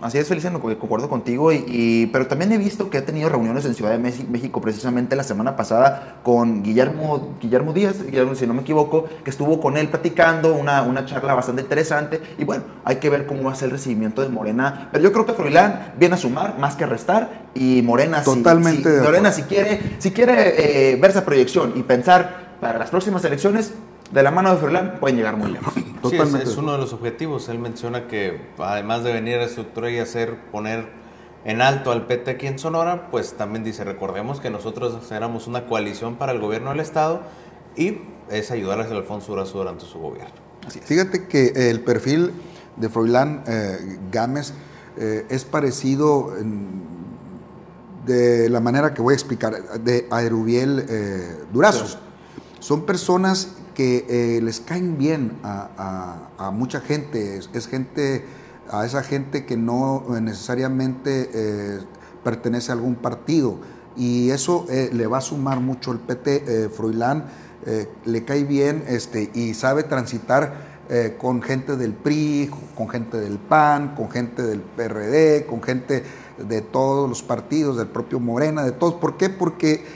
Así 0.00 0.18
es, 0.18 0.26
Feliciano, 0.26 0.60
concuerdo 0.60 1.08
contigo, 1.08 1.52
y, 1.52 1.64
y, 1.68 2.06
pero 2.06 2.26
también 2.26 2.50
he 2.50 2.58
visto 2.58 2.90
que 2.90 2.98
ha 2.98 3.04
tenido 3.04 3.28
reuniones 3.28 3.64
en 3.66 3.74
Ciudad 3.76 3.92
de 3.92 3.98
México 3.98 4.60
precisamente 4.60 5.14
la 5.14 5.22
semana 5.22 5.54
pasada 5.54 6.16
con 6.24 6.64
Guillermo, 6.64 7.34
Guillermo 7.40 7.72
Díaz, 7.72 8.02
Guillermo, 8.04 8.34
si 8.34 8.44
no 8.48 8.52
me 8.52 8.62
equivoco, 8.62 9.04
que 9.22 9.30
estuvo 9.30 9.60
con 9.60 9.76
él 9.76 9.86
platicando, 9.86 10.56
una, 10.56 10.82
una 10.82 11.06
charla 11.06 11.34
bastante 11.34 11.62
interesante, 11.62 12.20
y 12.36 12.42
bueno, 12.42 12.64
hay 12.84 12.96
que 12.96 13.10
ver 13.10 13.26
cómo 13.26 13.44
va 13.44 13.52
a 13.52 13.54
ser 13.54 13.66
el 13.66 13.70
recibimiento 13.70 14.22
de 14.22 14.28
Morena, 14.28 14.88
pero 14.90 15.04
yo 15.04 15.12
creo 15.12 15.24
que 15.24 15.34
Froilán 15.34 15.92
viene 15.96 16.16
a 16.16 16.18
sumar 16.18 16.58
más 16.58 16.74
que 16.74 16.82
a 16.82 16.88
restar, 16.88 17.46
y 17.54 17.80
Morena, 17.82 18.24
Totalmente 18.24 18.90
si, 18.90 18.96
si 18.96 19.04
Morena 19.04 19.30
si 19.30 19.42
quiere, 19.42 19.80
si 19.98 20.10
quiere 20.10 20.90
eh, 20.92 20.96
ver 20.96 21.12
esa 21.12 21.24
proyección 21.24 21.74
y 21.76 21.84
pensar 21.84 22.56
para 22.60 22.76
las 22.76 22.90
próximas 22.90 23.24
elecciones, 23.24 23.72
de 24.12 24.22
la 24.22 24.30
mano 24.30 24.50
de 24.50 24.58
Froilán 24.58 24.98
pueden 25.00 25.16
llegar 25.16 25.36
muy 25.36 25.50
lejos. 25.50 25.72
Sí, 25.74 26.16
es, 26.16 26.34
es, 26.34 26.56
uno 26.56 26.72
de 26.72 26.78
los 26.78 26.92
objetivos. 26.92 27.48
Él 27.48 27.58
menciona 27.58 28.06
que 28.06 28.40
además 28.58 29.04
de 29.04 29.12
venir 29.12 29.38
a 29.38 29.44
estructurar 29.44 29.90
y 29.90 29.98
hacer 29.98 30.36
poner 30.50 30.88
en 31.44 31.60
alto 31.60 31.90
al 31.90 32.06
PT 32.06 32.32
aquí 32.32 32.46
en 32.46 32.58
Sonora, 32.58 33.10
pues 33.10 33.34
también 33.34 33.64
dice, 33.64 33.84
recordemos 33.84 34.40
que 34.40 34.50
nosotros 34.50 35.10
éramos 35.10 35.46
una 35.46 35.66
coalición 35.66 36.16
para 36.16 36.32
el 36.32 36.40
gobierno 36.40 36.70
del 36.70 36.80
Estado 36.80 37.22
y 37.76 37.98
es 38.30 38.50
ayudar 38.50 38.80
a 38.80 38.84
Alfonso 38.84 39.32
Durazo 39.32 39.58
durante 39.58 39.84
su 39.86 39.98
gobierno. 39.98 40.34
Así 40.66 40.78
es. 40.78 40.84
Fíjate 40.84 41.26
que 41.26 41.70
el 41.70 41.80
perfil 41.80 42.32
de 42.76 42.88
Froilán 42.88 43.42
eh, 43.46 43.98
Gámez 44.10 44.52
eh, 44.96 45.26
es 45.28 45.44
parecido 45.44 46.36
en, 46.38 46.82
de 48.06 48.48
la 48.48 48.60
manera 48.60 48.94
que 48.94 49.02
voy 49.02 49.12
a 49.12 49.16
explicar, 49.16 49.80
de 49.80 50.06
Aerubiel 50.10 50.86
eh, 50.88 51.36
Durazo. 51.52 51.98
Son 52.60 52.86
personas 52.86 53.56
que 53.74 54.06
eh, 54.08 54.40
les 54.42 54.60
caen 54.60 54.98
bien 54.98 55.38
a, 55.42 56.50
mucha 56.52 56.80
gente, 56.80 57.38
es, 57.38 57.66
gente, 57.66 58.24
a 58.70 58.84
esa 58.84 59.02
gente 59.02 59.44
que 59.46 59.56
no 59.56 60.04
necesariamente 60.20 61.30
eh, 61.32 61.80
pertenece 62.22 62.70
a 62.72 62.74
algún 62.74 62.94
partido. 62.96 63.58
y 63.94 64.30
eso 64.30 64.64
eh, 64.70 64.88
le 64.90 65.06
va 65.06 65.18
a 65.18 65.20
sumar 65.20 65.60
mucho 65.60 65.92
el 65.92 65.98
PT. 65.98 66.44
Eh, 66.46 66.68
Froilán 66.70 67.26
eh, 67.66 67.88
le 68.06 68.24
cae 68.24 68.44
bien 68.44 68.84
este, 68.88 69.30
y 69.34 69.54
sabe 69.54 69.82
transitar 69.82 70.72
con 71.16 71.40
gente 71.40 71.78
del 71.78 71.94
PRI, 71.94 72.50
con 72.74 72.86
gente 72.86 73.18
del 73.18 73.38
PAN, 73.38 73.94
con 73.94 74.10
gente 74.10 74.42
del 74.42 74.60
PRD, 74.60 75.46
con 75.46 75.62
gente 75.62 76.02
de 76.36 76.60
todos 76.60 77.08
los 77.08 77.22
partidos, 77.22 77.78
del 77.78 77.86
propio 77.86 78.20
Morena, 78.20 78.62
de 78.62 78.72
todos. 78.72 78.94
¿Por 78.94 79.16
qué? 79.16 79.30
Porque 79.30 79.86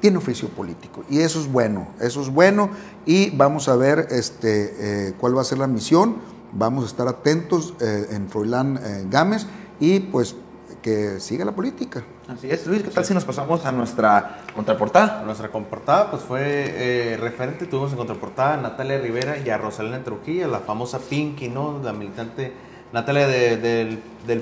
tiene 0.00 0.18
oficio 0.18 0.48
político 0.48 1.04
y 1.08 1.20
eso 1.20 1.40
es 1.40 1.50
bueno, 1.50 1.88
eso 2.00 2.22
es 2.22 2.28
bueno 2.28 2.70
y 3.06 3.30
vamos 3.30 3.68
a 3.68 3.76
ver 3.76 4.08
este, 4.10 5.14
cuál 5.18 5.36
va 5.36 5.42
a 5.42 5.44
ser 5.44 5.58
la 5.58 5.66
misión, 5.66 6.16
vamos 6.52 6.84
a 6.84 6.86
estar 6.86 7.06
atentos 7.06 7.74
en 7.80 8.28
Froilán 8.28 8.80
Gámez 9.10 9.46
y 9.78 10.00
pues 10.00 10.34
que 10.80 11.20
siga 11.20 11.44
la 11.44 11.52
política. 11.52 12.02
Así 12.28 12.50
es, 12.50 12.66
Luis, 12.66 12.82
¿qué 12.82 12.90
tal 12.90 13.04
si 13.04 13.14
nos 13.14 13.24
pasamos 13.24 13.64
a 13.66 13.72
nuestra 13.72 14.38
contraportada? 14.54 15.22
Nuestra 15.24 15.50
contraportada, 15.50 16.10
pues 16.10 16.22
fue 16.22 16.42
eh, 16.42 17.16
referente, 17.16 17.66
tuvimos 17.66 17.90
en 17.90 17.98
contraportada 17.98 18.54
a 18.54 18.56
Natalia 18.56 18.98
Rivera 18.98 19.38
y 19.38 19.50
a 19.50 19.58
Rosalina 19.58 20.02
Trujillo, 20.02 20.48
la 20.48 20.60
famosa 20.60 20.98
Pinky, 20.98 21.48
¿no? 21.48 21.80
La 21.82 21.92
militante 21.92 22.52
Natalia 22.92 23.26
del, 23.26 23.98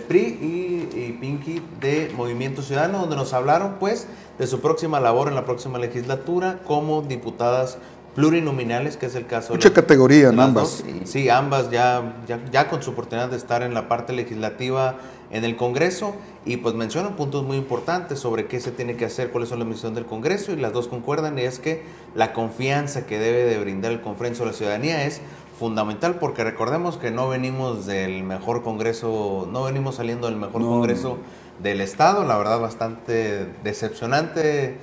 PRI 0.09 0.21
y, 0.21 0.99
y, 0.99 1.19
Pinky 1.21 1.63
de 1.81 2.11
Movimiento 2.17 2.63
Ciudadano, 2.63 3.01
donde 3.01 3.17
nos 3.17 3.33
hablaron, 3.33 3.75
pues, 3.79 4.07
de 4.39 4.47
su 4.47 4.61
próxima 4.61 5.01
labor 5.01 5.29
en 5.29 5.35
la 5.35 5.45
próxima 5.45 5.79
legislatura 5.79 6.61
como 6.65 7.03
diputadas 7.03 7.79
plurinominales, 8.15 8.97
que 8.97 9.07
es 9.07 9.15
el 9.15 9.27
caso. 9.27 9.53
Mucha 9.53 9.73
categoría 9.73 10.31
en 10.31 10.41
ambas. 10.41 10.83
Sí, 11.05 11.29
ambas 11.29 11.71
ya, 11.71 12.17
ya, 12.27 12.41
ya 12.51 12.69
con 12.69 12.83
su 12.83 12.91
oportunidad 12.91 13.29
de 13.29 13.37
estar 13.37 13.63
en 13.63 13.75
la 13.75 13.87
parte 13.87 14.13
legislativa 14.13 14.97
en 15.31 15.45
el 15.45 15.57
Congreso 15.57 16.17
y 16.45 16.57
pues 16.57 16.75
mencionan 16.75 17.15
puntos 17.15 17.45
muy 17.45 17.57
importantes 17.57 18.19
sobre 18.19 18.47
qué 18.47 18.61
se 18.61 18.73
tiene 18.73 18.97
que 18.97 19.05
hacer, 19.05 19.31
cuáles 19.31 19.51
son 19.51 19.59
las 19.59 19.69
misiones 19.69 19.97
del 19.97 20.07
Congreso 20.07 20.53
y 20.53 20.57
las 20.57 20.73
dos 20.73 20.89
concuerdan 20.89 21.39
y 21.39 21.43
es 21.43 21.59
que 21.59 21.83
la 22.15 22.33
confianza 22.33 23.07
que 23.07 23.19
debe 23.19 23.45
de 23.45 23.59
brindar 23.59 23.93
el 23.93 24.01
Congreso 24.01 24.43
a 24.45 24.47
la 24.47 24.53
ciudadanía 24.53 25.05
es 25.05 25.21
fundamental 25.59 26.15
porque 26.21 26.45
recordemos 26.45 26.97
que 26.97 27.11
no 27.11 27.29
venimos 27.29 27.85
del 27.85 28.23
mejor 28.23 28.63
Congreso, 28.63 29.49
no 29.51 29.65
venimos 29.65 29.97
saliendo 29.97 30.29
del 30.29 30.37
mejor 30.37 30.63
Congreso 30.63 31.19
del 31.59 31.81
Estado, 31.81 32.25
la 32.25 32.39
verdad 32.39 32.61
bastante 32.61 33.47
decepcionante 33.65 34.79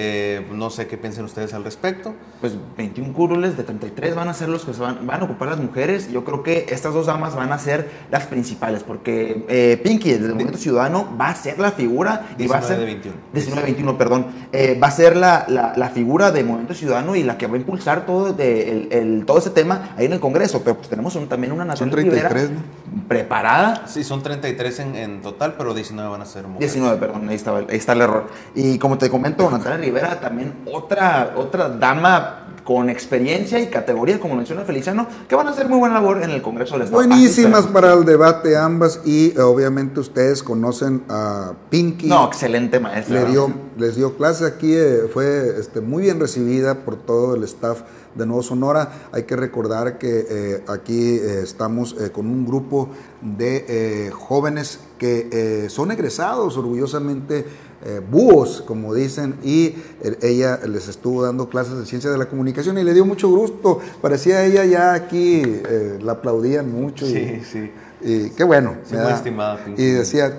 eh, 0.00 0.46
no 0.52 0.70
sé 0.70 0.86
qué 0.86 0.96
piensen 0.96 1.24
ustedes 1.24 1.54
al 1.54 1.64
respecto. 1.64 2.14
Pues 2.40 2.52
21 2.76 3.12
curules 3.12 3.56
de 3.56 3.64
33 3.64 4.14
van 4.14 4.28
a 4.28 4.34
ser 4.34 4.48
los 4.48 4.64
que 4.64 4.70
van, 4.70 5.04
van, 5.04 5.22
a 5.22 5.24
ocupar 5.24 5.48
las 5.48 5.58
mujeres. 5.58 6.08
Yo 6.12 6.24
creo 6.24 6.44
que 6.44 6.66
estas 6.68 6.94
dos 6.94 7.06
damas 7.06 7.34
van 7.34 7.50
a 7.50 7.58
ser 7.58 7.90
las 8.08 8.26
principales, 8.26 8.84
porque 8.84 9.44
eh, 9.48 9.80
Pinky, 9.82 10.12
desde 10.12 10.26
el 10.26 10.34
Movimiento 10.34 10.60
Ciudadano, 10.60 11.16
va 11.20 11.30
a 11.30 11.34
ser 11.34 11.58
la 11.58 11.72
figura. 11.72 12.28
y 12.38 12.46
va 12.46 12.58
a 12.58 12.62
ser, 12.62 12.78
de 12.78 12.84
21. 12.84 13.16
19 13.32 13.62
21, 13.64 13.98
perdón. 13.98 14.26
Eh, 14.52 14.78
va 14.80 14.86
a 14.86 14.92
ser 14.92 15.16
la, 15.16 15.44
la, 15.48 15.88
figura 15.88 16.30
de 16.30 16.44
Movimiento 16.44 16.74
Ciudadano 16.74 17.16
y 17.16 17.24
la 17.24 17.36
que 17.36 17.48
va 17.48 17.54
a 17.54 17.58
impulsar 17.58 18.06
todo, 18.06 18.32
de, 18.32 18.86
el, 18.92 19.24
todo 19.26 19.38
ese 19.38 19.50
tema 19.50 19.96
ahí 19.96 20.06
en 20.06 20.12
el 20.12 20.20
Congreso. 20.20 20.62
Pero 20.62 20.76
pues 20.76 20.88
tenemos 20.88 21.18
también 21.28 21.50
una 21.50 21.64
nación 21.64 21.90
preparada. 23.08 23.88
Sí, 23.88 24.04
son 24.04 24.22
33 24.22 24.78
en, 24.78 24.94
en, 24.94 25.22
total, 25.22 25.54
pero 25.58 25.74
19 25.74 26.08
van 26.08 26.22
a 26.22 26.24
ser 26.24 26.46
mujeres. 26.46 26.72
19, 26.72 26.98
perdón, 26.98 27.28
ahí, 27.28 27.34
estaba, 27.34 27.58
ahí 27.58 27.66
está 27.70 27.94
el 27.94 28.02
error. 28.02 28.28
Y 28.54 28.78
como 28.78 28.96
te 28.96 29.10
comento, 29.10 29.50
Natalia 29.50 29.87
Rivera 29.88 30.20
también 30.20 30.52
otra, 30.66 31.32
otra 31.34 31.70
dama 31.70 32.44
con 32.68 32.90
experiencia 32.90 33.58
y 33.58 33.68
categoría, 33.68 34.20
como 34.20 34.34
menciona 34.34 34.62
Feliciano, 34.62 35.06
que 35.26 35.34
van 35.34 35.46
a 35.46 35.52
hacer 35.52 35.70
muy 35.70 35.78
buena 35.78 35.94
labor 35.94 36.22
en 36.22 36.28
el 36.28 36.42
Congreso 36.42 36.74
del 36.74 36.82
Estado. 36.82 37.02
Buenísimas 37.02 37.66
para 37.66 37.94
el 37.94 38.04
debate 38.04 38.58
ambas 38.58 39.00
y 39.06 39.28
eh, 39.28 39.40
obviamente 39.40 40.00
ustedes 40.00 40.42
conocen 40.42 41.02
a 41.08 41.54
Pinky. 41.70 42.08
No, 42.08 42.26
excelente 42.26 42.78
maestra. 42.78 43.22
Le 43.22 43.30
dio, 43.30 43.50
les 43.78 43.96
dio 43.96 44.18
clase 44.18 44.44
aquí, 44.44 44.74
eh, 44.74 45.08
fue 45.10 45.58
este, 45.58 45.80
muy 45.80 46.02
bien 46.02 46.20
recibida 46.20 46.84
por 46.84 46.96
todo 46.96 47.36
el 47.36 47.44
staff 47.44 47.80
de 48.14 48.26
Nuevo 48.26 48.42
Sonora. 48.42 48.92
Hay 49.12 49.22
que 49.22 49.36
recordar 49.36 49.96
que 49.96 50.26
eh, 50.28 50.64
aquí 50.68 51.14
estamos 51.14 51.96
con 52.12 52.26
un 52.26 52.44
grupo 52.44 52.90
de 53.22 54.12
jóvenes 54.12 54.80
que 54.98 55.68
son 55.70 55.90
egresados 55.90 56.58
orgullosamente 56.58 57.46
eh, 57.84 58.00
búhos, 58.10 58.62
como 58.66 58.92
dicen, 58.92 59.36
y 59.44 59.74
ella 60.20 60.58
les 60.66 60.88
estuvo 60.88 61.22
dando 61.22 61.48
clases 61.48 61.78
de 61.78 61.86
ciencia 61.86 62.10
de 62.10 62.18
la 62.18 62.26
comunicación 62.26 62.76
y 62.78 62.84
le 62.84 62.92
dio 62.92 63.04
mucho 63.04 63.28
gusto. 63.28 63.80
Parecía 64.00 64.44
ella 64.44 64.64
ya 64.64 64.94
aquí, 64.94 65.42
eh, 65.44 65.98
la 66.02 66.12
aplaudían 66.12 66.70
mucho. 66.72 67.06
Y, 67.06 67.10
sí, 67.10 67.42
sí. 67.44 67.70
Y 68.00 68.30
qué 68.30 68.44
bueno. 68.44 68.76
muy 68.90 69.12
estimada. 69.12 69.60
Y 69.76 69.84
decía, 69.90 70.32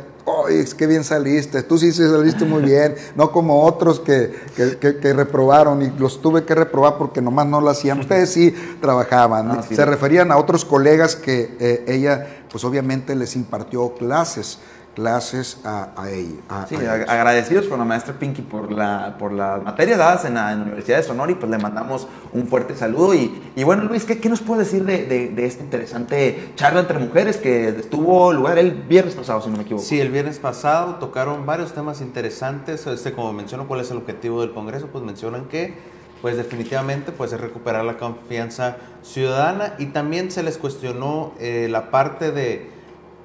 ¡ay, 0.47 0.65
qué 0.77 0.87
bien 0.87 1.03
saliste! 1.03 1.63
Tú 1.63 1.77
sí, 1.77 1.91
sí 1.91 2.03
saliste 2.03 2.45
muy 2.45 2.61
bien, 2.63 2.95
no 3.15 3.31
como 3.31 3.63
otros 3.63 3.99
que, 3.99 4.33
que, 4.79 5.13
reprobaron 5.13 5.81
y 5.81 5.89
los 5.97 6.21
tuve 6.21 6.43
que 6.43 6.55
reprobar 6.55 6.97
porque 6.97 7.21
nomás 7.21 7.47
no 7.47 7.61
lo 7.61 7.69
hacían. 7.69 7.99
Ustedes 7.99 8.31
sí 8.31 8.53
trabajaban. 8.81 9.51
Ah, 9.51 9.63
Se 9.63 9.85
referían 9.85 10.31
a 10.31 10.37
otros 10.37 10.65
colegas 10.65 11.15
que 11.15 11.55
eh, 11.59 11.85
ella, 11.87 12.43
pues 12.51 12.63
obviamente 12.63 13.15
les 13.15 13.35
impartió 13.35 13.93
clases 13.95 14.59
clases 14.99 15.61
a, 15.63 15.93
ella. 16.09 16.65
sí, 16.67 16.75
agradecidos 16.75 17.67
con 17.67 17.79
la 17.79 17.85
maestra 17.85 18.13
Pinky 18.19 18.41
por, 18.41 18.69
la, 18.69 19.15
por 19.17 19.31
las 19.31 19.63
materias 19.63 19.97
dadas 19.97 20.25
en 20.25 20.33
la, 20.33 20.53
Universidad 20.53 20.97
de 20.97 21.03
Sonora 21.03 21.31
y 21.31 21.35
pues 21.35 21.49
le 21.49 21.57
mandamos 21.57 22.05
un 22.33 22.47
fuerte 22.47 22.75
saludo. 22.75 23.13
Y, 23.13 23.41
y 23.55 23.63
bueno, 23.63 23.83
Luis, 23.85 24.03
¿qué, 24.03 24.19
¿qué, 24.19 24.27
nos 24.27 24.41
puede 24.41 24.65
decir 24.65 24.83
de, 24.83 25.05
de, 25.05 25.45
esta 25.45 25.63
interesante 25.63 26.51
charla 26.55 26.81
entre 26.81 26.99
mujeres 26.99 27.37
que 27.37 27.71
tuvo 27.89 28.33
lugar 28.33 28.59
el 28.59 28.71
viernes 28.71 29.15
pasado, 29.15 29.41
si 29.41 29.49
no 29.49 29.55
me 29.55 29.63
equivoco? 29.63 29.85
Sí, 29.85 30.01
el 30.01 30.09
viernes 30.09 30.37
pasado 30.37 30.95
tocaron 30.95 31.45
varios 31.45 31.71
temas 31.71 32.01
interesantes. 32.01 32.85
Este, 32.85 33.13
como 33.13 33.31
menciono, 33.31 33.69
¿cuál 33.69 33.79
es 33.79 33.91
el 33.91 33.97
objetivo 33.97 34.41
del 34.41 34.51
Congreso? 34.51 34.87
Pues 34.87 35.05
mencionan 35.05 35.45
que 35.45 35.77
pues 36.21 36.35
definitivamente 36.35 37.13
pues 37.13 37.31
es 37.31 37.39
recuperar 37.39 37.85
la 37.85 37.97
confianza 37.97 38.75
ciudadana 39.01 39.75
y 39.77 39.85
también 39.85 40.29
se 40.31 40.43
les 40.43 40.57
cuestionó 40.57 41.31
eh, 41.39 41.69
la 41.71 41.89
parte 41.89 42.33
de 42.33 42.78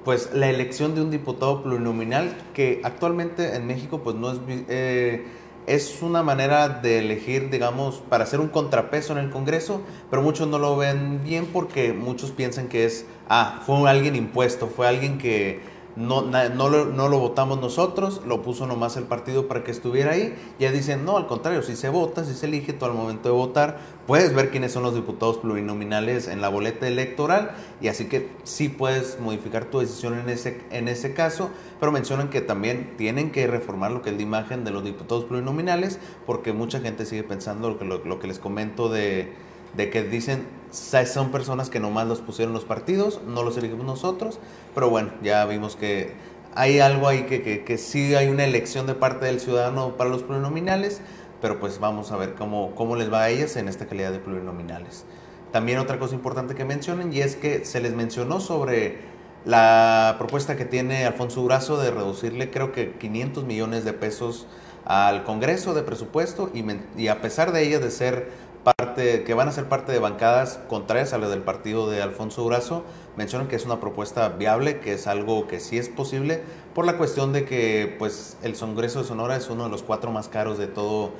pues 0.05 0.29
la 0.33 0.47
elección 0.47 0.95
de 0.95 1.01
un 1.01 1.09
diputado 1.11 1.63
plurinominal 1.63 2.37
que 2.53 2.79
actualmente 2.83 3.55
en 3.55 3.65
México 3.65 4.01
pues 4.03 4.15
no 4.15 4.31
es 4.31 4.39
eh, 4.69 5.25
es 5.65 6.03
una 6.03 6.21
manera 6.21 6.69
de 6.69 6.99
elegir 6.99 7.49
digamos 7.49 8.03
para 8.07 8.23
hacer 8.23 8.39
un 8.39 8.49
contrapeso 8.49 9.13
en 9.13 9.19
el 9.19 9.31
Congreso 9.31 9.81
pero 10.11 10.21
muchos 10.21 10.47
no 10.47 10.59
lo 10.59 10.77
ven 10.77 11.23
bien 11.23 11.47
porque 11.51 11.91
muchos 11.91 12.31
piensan 12.31 12.67
que 12.67 12.85
es 12.85 13.07
ah 13.27 13.63
fue 13.65 13.89
alguien 13.89 14.15
impuesto 14.15 14.67
fue 14.67 14.87
alguien 14.87 15.17
que 15.17 15.59
no, 15.95 16.23
no, 16.23 16.69
lo, 16.69 16.85
no, 16.85 17.07
lo, 17.07 17.19
votamos 17.19 17.61
nosotros, 17.61 18.21
lo 18.27 18.41
puso 18.41 18.67
nomás 18.67 18.97
el 18.97 19.05
partido 19.05 19.47
para 19.47 19.63
que 19.63 19.71
estuviera 19.71 20.11
ahí. 20.11 20.35
Ya 20.59 20.71
dicen, 20.71 21.05
no, 21.05 21.15
al 21.15 21.27
contrario, 21.27 21.63
si 21.63 21.75
se 21.75 21.87
vota, 21.87 22.25
si 22.25 22.33
se 22.33 22.47
elige, 22.47 22.73
tú 22.73 22.85
al 22.85 22.93
momento 22.93 23.29
de 23.29 23.35
votar, 23.35 23.77
puedes 24.05 24.33
ver 24.33 24.51
quiénes 24.51 24.73
son 24.73 24.83
los 24.83 24.93
diputados 24.93 25.37
plurinominales 25.37 26.27
en 26.27 26.41
la 26.41 26.49
boleta 26.49 26.87
electoral 26.87 27.51
y 27.79 27.87
así 27.87 28.05
que 28.05 28.29
sí 28.43 28.67
puedes 28.67 29.19
modificar 29.21 29.65
tu 29.65 29.79
decisión 29.79 30.19
en 30.19 30.27
ese, 30.29 30.61
en 30.69 30.87
ese 30.89 31.13
caso, 31.13 31.49
pero 31.79 31.91
mencionan 31.91 32.29
que 32.29 32.41
también 32.41 32.95
tienen 32.97 33.31
que 33.31 33.47
reformar 33.47 33.91
lo 33.91 34.01
que 34.01 34.09
es 34.09 34.15
la 34.17 34.21
imagen 34.21 34.65
de 34.65 34.71
los 34.71 34.83
diputados 34.83 35.23
plurinominales 35.23 35.99
porque 36.25 36.51
mucha 36.51 36.81
gente 36.81 37.05
sigue 37.05 37.23
pensando 37.23 37.69
lo 37.69 37.79
que, 37.79 37.85
lo 37.85 38.19
que 38.19 38.27
les 38.27 38.39
comento 38.39 38.89
de 38.89 39.33
de 39.75 39.89
que 39.89 40.03
dicen 40.03 40.45
son 40.71 41.31
personas 41.31 41.69
que 41.69 41.79
nomás 41.79 42.07
los 42.07 42.19
pusieron 42.19 42.53
los 42.53 42.65
partidos, 42.65 43.21
no 43.25 43.43
los 43.43 43.57
elegimos 43.57 43.85
nosotros, 43.85 44.39
pero 44.73 44.89
bueno, 44.89 45.11
ya 45.23 45.45
vimos 45.45 45.75
que 45.75 46.13
hay 46.53 46.79
algo 46.79 47.07
ahí 47.07 47.23
que, 47.23 47.41
que, 47.41 47.63
que 47.63 47.77
sí 47.77 48.15
hay 48.15 48.27
una 48.27 48.43
elección 48.43 48.85
de 48.85 48.95
parte 48.95 49.25
del 49.25 49.39
ciudadano 49.39 49.95
para 49.97 50.09
los 50.09 50.23
plurinominales, 50.23 51.01
pero 51.41 51.59
pues 51.59 51.79
vamos 51.79 52.11
a 52.11 52.17
ver 52.17 52.33
cómo, 52.35 52.73
cómo 52.75 52.95
les 52.95 53.11
va 53.11 53.23
a 53.23 53.29
ellas 53.29 53.55
en 53.55 53.67
esta 53.67 53.85
calidad 53.87 54.11
de 54.11 54.19
plurinominales. 54.19 55.05
También 55.51 55.79
otra 55.79 55.99
cosa 55.99 56.15
importante 56.15 56.55
que 56.55 56.65
mencionen 56.65 57.13
y 57.13 57.19
es 57.19 57.35
que 57.35 57.63
se 57.65 57.79
les 57.79 57.93
mencionó 57.93 58.39
sobre 58.39 58.99
la 59.45 60.15
propuesta 60.17 60.57
que 60.57 60.65
tiene 60.65 61.05
Alfonso 61.05 61.41
Durazo 61.41 61.77
de 61.77 61.91
reducirle 61.91 62.49
creo 62.49 62.71
que 62.71 62.93
500 62.93 63.45
millones 63.45 63.85
de 63.85 63.93
pesos 63.93 64.47
al 64.85 65.23
Congreso 65.23 65.73
de 65.73 65.83
presupuesto 65.83 66.49
y, 66.53 66.65
y 67.01 67.07
a 67.09 67.21
pesar 67.21 67.51
de 67.51 67.63
ella 67.63 67.79
de 67.79 67.91
ser 67.91 68.29
parte, 68.65 69.23
que 69.23 69.33
van 69.33 69.47
a 69.47 69.51
ser 69.51 69.65
parte 69.65 69.91
de 69.91 69.99
bancadas 69.99 70.59
contrarias 70.67 71.13
a 71.13 71.17
las 71.17 71.29
del 71.29 71.43
partido 71.43 71.89
de 71.89 72.01
Alfonso 72.01 72.41
Durazo, 72.41 72.83
mencionan 73.15 73.47
que 73.47 73.55
es 73.55 73.65
una 73.65 73.79
propuesta 73.79 74.27
viable, 74.29 74.79
que 74.79 74.93
es 74.93 75.07
algo 75.07 75.47
que 75.47 75.61
sí 75.61 75.77
es 75.77 75.87
posible, 75.87 76.41
por 76.73 76.85
la 76.85 76.97
cuestión 76.97 77.31
de 77.31 77.45
que 77.45 77.95
pues, 77.97 78.35
el 78.43 78.57
Congreso 78.57 78.99
de 78.99 79.07
Sonora 79.07 79.37
es 79.37 79.49
uno 79.49 79.63
de 79.63 79.69
los 79.69 79.83
cuatro 79.83 80.11
más 80.11 80.27
caros 80.27 80.57
de 80.57 80.67
todo 80.67 81.11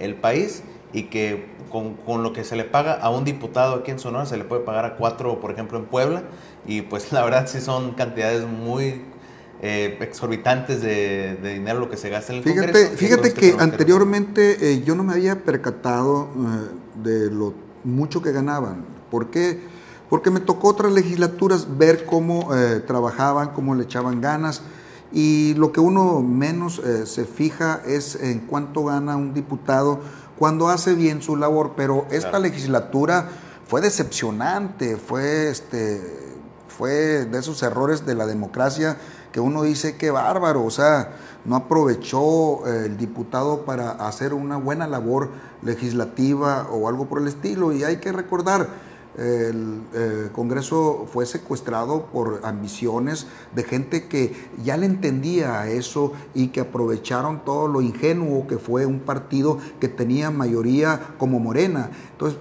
el 0.00 0.16
país 0.16 0.64
y 0.92 1.04
que 1.04 1.46
con, 1.70 1.94
con, 1.94 2.22
lo 2.22 2.32
que 2.32 2.42
se 2.42 2.56
le 2.56 2.64
paga 2.64 2.94
a 2.94 3.10
un 3.10 3.24
diputado 3.24 3.76
aquí 3.76 3.90
en 3.90 3.98
Sonora 3.98 4.26
se 4.26 4.36
le 4.36 4.44
puede 4.44 4.62
pagar 4.62 4.84
a 4.84 4.96
cuatro, 4.96 5.40
por 5.40 5.50
ejemplo, 5.50 5.78
en 5.78 5.84
Puebla, 5.84 6.22
y 6.66 6.82
pues 6.82 7.12
la 7.12 7.22
verdad 7.22 7.46
sí 7.46 7.60
son 7.60 7.92
cantidades 7.92 8.46
muy 8.46 9.02
eh, 9.62 9.98
exorbitantes 10.00 10.82
de, 10.82 11.36
dinero 11.42 11.80
lo 11.80 11.88
que 11.88 11.96
se 11.96 12.10
gasta 12.10 12.32
en 12.32 12.38
el 12.38 12.44
fíjate, 12.44 12.66
Congreso. 12.66 12.96
Fíjate 12.96 13.32
que 13.34 13.54
anteriormente 13.58 14.72
eh, 14.72 14.82
yo 14.84 14.94
no 14.94 15.04
me 15.04 15.12
había 15.12 15.42
percatado 15.42 16.28
eh, 16.36 16.83
de 17.02 17.30
lo 17.30 17.54
mucho 17.84 18.22
que 18.22 18.32
ganaban. 18.32 18.84
¿Por 19.10 19.30
qué? 19.30 19.62
Porque 20.10 20.30
me 20.30 20.40
tocó 20.40 20.68
otras 20.68 20.92
legislaturas 20.92 21.78
ver 21.78 22.04
cómo 22.04 22.50
trabajaban, 22.86 23.50
cómo 23.50 23.74
le 23.74 23.84
echaban 23.84 24.20
ganas 24.20 24.62
Y 25.12 25.54
lo 25.54 25.72
que 25.72 25.80
uno 25.80 26.20
menos 26.20 26.80
eh, 26.80 27.06
se 27.06 27.24
fija 27.24 27.80
es 27.86 28.16
en 28.16 28.40
cuánto 28.40 28.84
gana 28.84 29.16
un 29.16 29.32
diputado 29.32 30.00
cuando 30.38 30.68
hace 30.68 30.94
bien 30.94 31.22
su 31.22 31.36
labor, 31.36 31.72
pero 31.76 32.06
esta 32.10 32.38
legislatura 32.38 33.28
fue 33.66 33.80
decepcionante, 33.80 34.96
fue, 34.96 35.48
este, 35.48 36.02
fue 36.68 37.24
de 37.24 37.38
esos 37.38 37.62
errores 37.62 38.04
de 38.04 38.14
la 38.14 38.26
democracia 38.26 38.96
que 39.32 39.40
uno 39.40 39.62
dice 39.62 39.96
que 39.96 40.10
bárbaro, 40.10 40.64
o 40.64 40.70
sea, 40.70 41.16
no 41.44 41.56
aprovechó 41.56 42.66
eh, 42.66 42.86
el 42.86 42.96
diputado 42.96 43.64
para 43.64 43.90
hacer 43.90 44.34
una 44.34 44.56
buena 44.56 44.86
labor 44.86 45.30
legislativa 45.62 46.68
o 46.70 46.88
algo 46.88 47.06
por 47.06 47.20
el 47.20 47.28
estilo. 47.28 47.72
Y 47.72 47.84
hay 47.84 47.98
que 47.98 48.12
recordar, 48.12 48.68
el 49.16 49.82
eh, 49.94 50.30
Congreso 50.32 51.06
fue 51.12 51.24
secuestrado 51.24 52.06
por 52.06 52.40
ambiciones 52.42 53.28
de 53.54 53.62
gente 53.62 54.08
que 54.08 54.34
ya 54.64 54.76
le 54.76 54.86
entendía 54.86 55.60
a 55.60 55.68
eso 55.68 56.12
y 56.34 56.48
que 56.48 56.60
aprovecharon 56.60 57.44
todo 57.44 57.68
lo 57.68 57.80
ingenuo 57.80 58.48
que 58.48 58.58
fue 58.58 58.86
un 58.86 59.00
partido 59.00 59.58
que 59.78 59.88
tenía 59.88 60.30
mayoría 60.30 61.14
como 61.16 61.38
Morena. 61.38 61.90
Entonces, 62.12 62.40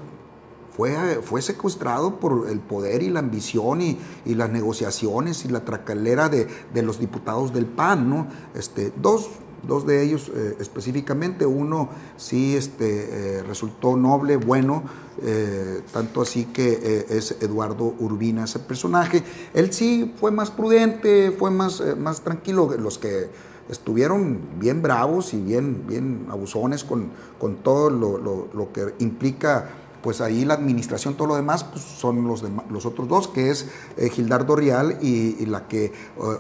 fue, 0.76 1.22
fue 1.22 1.42
secuestrado 1.42 2.20
por 2.20 2.50
el 2.50 2.60
poder 2.60 3.04
y 3.04 3.10
la 3.10 3.20
ambición 3.20 3.82
y, 3.82 3.98
las 4.26 4.50
negociaciones 4.50 5.46
y 5.46 5.50
la 5.50 5.64
tracalera 5.64 6.30
de, 6.30 6.48
los 6.82 7.00
diputados 7.00 7.54
del 7.54 7.66
PAN, 7.66 8.10
¿no? 8.10 8.28
Este, 8.56 8.92
dos, 9.00 9.30
dos 9.68 9.86
de 9.86 10.04
ellos 10.04 10.32
eh, 10.34 10.58
específicamente, 10.60 11.46
uno 11.46 11.90
sí 12.18 12.56
este, 12.56 13.38
eh, 13.40 13.44
resultó 13.44 13.96
noble, 13.96 14.38
bueno, 14.38 14.84
eh, 15.22 15.82
tanto 15.94 16.24
así 16.24 16.46
que 16.46 17.06
es 17.08 17.38
Eduardo 17.42 17.94
Urbina 18.00 18.46
ese 18.46 18.58
personaje. 18.58 19.24
Él 19.54 19.72
sí 19.72 20.12
fue 20.20 20.32
más 20.32 20.50
prudente, 20.50 21.32
fue 21.32 21.52
más, 21.52 21.84
más 21.98 22.22
tranquilo, 22.22 22.76
los 22.80 22.98
que 22.98 23.30
estuvieron 23.70 24.40
bien 24.60 24.82
bravos 24.82 25.34
y 25.36 25.40
bien, 25.40 25.86
bien 25.88 26.26
abusones 26.30 26.84
con, 26.84 27.12
con 27.40 27.58
todo 27.58 27.90
lo, 27.92 28.18
lo 28.18 28.74
que 28.74 28.96
implica 29.00 29.70
pues 30.04 30.20
ahí 30.20 30.44
la 30.44 30.54
administración, 30.54 31.16
todo 31.16 31.30
lo 31.30 31.36
demás, 31.36 31.64
pues 31.64 31.82
son 31.82 32.28
los, 32.28 32.44
los 32.70 32.86
otros 32.86 33.08
dos, 33.08 33.30
que 33.30 33.50
es 33.50 33.70
eh, 33.98 34.10
Gildardo 34.10 34.56
Rial 34.56 34.98
y, 35.02 35.46
la 35.46 35.68
que 35.68 35.86
eh, 35.86 35.92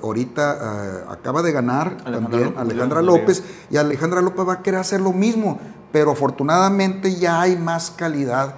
ahorita 0.03 0.57
eh, 0.59 1.05
acaba 1.09 1.41
de 1.41 1.53
ganar 1.53 1.97
también, 2.03 2.53
Alejandra 2.57 3.01
López, 3.01 3.41
y 3.71 3.77
Alejandra 3.77 4.21
López 4.21 4.47
va 4.47 4.53
a 4.53 4.61
querer 4.61 4.81
hacer 4.81 4.99
lo 4.99 5.13
mismo, 5.13 5.59
pero 5.93 6.11
afortunadamente 6.11 7.15
ya 7.15 7.41
hay 7.41 7.55
más 7.55 7.89
calidad 7.89 8.55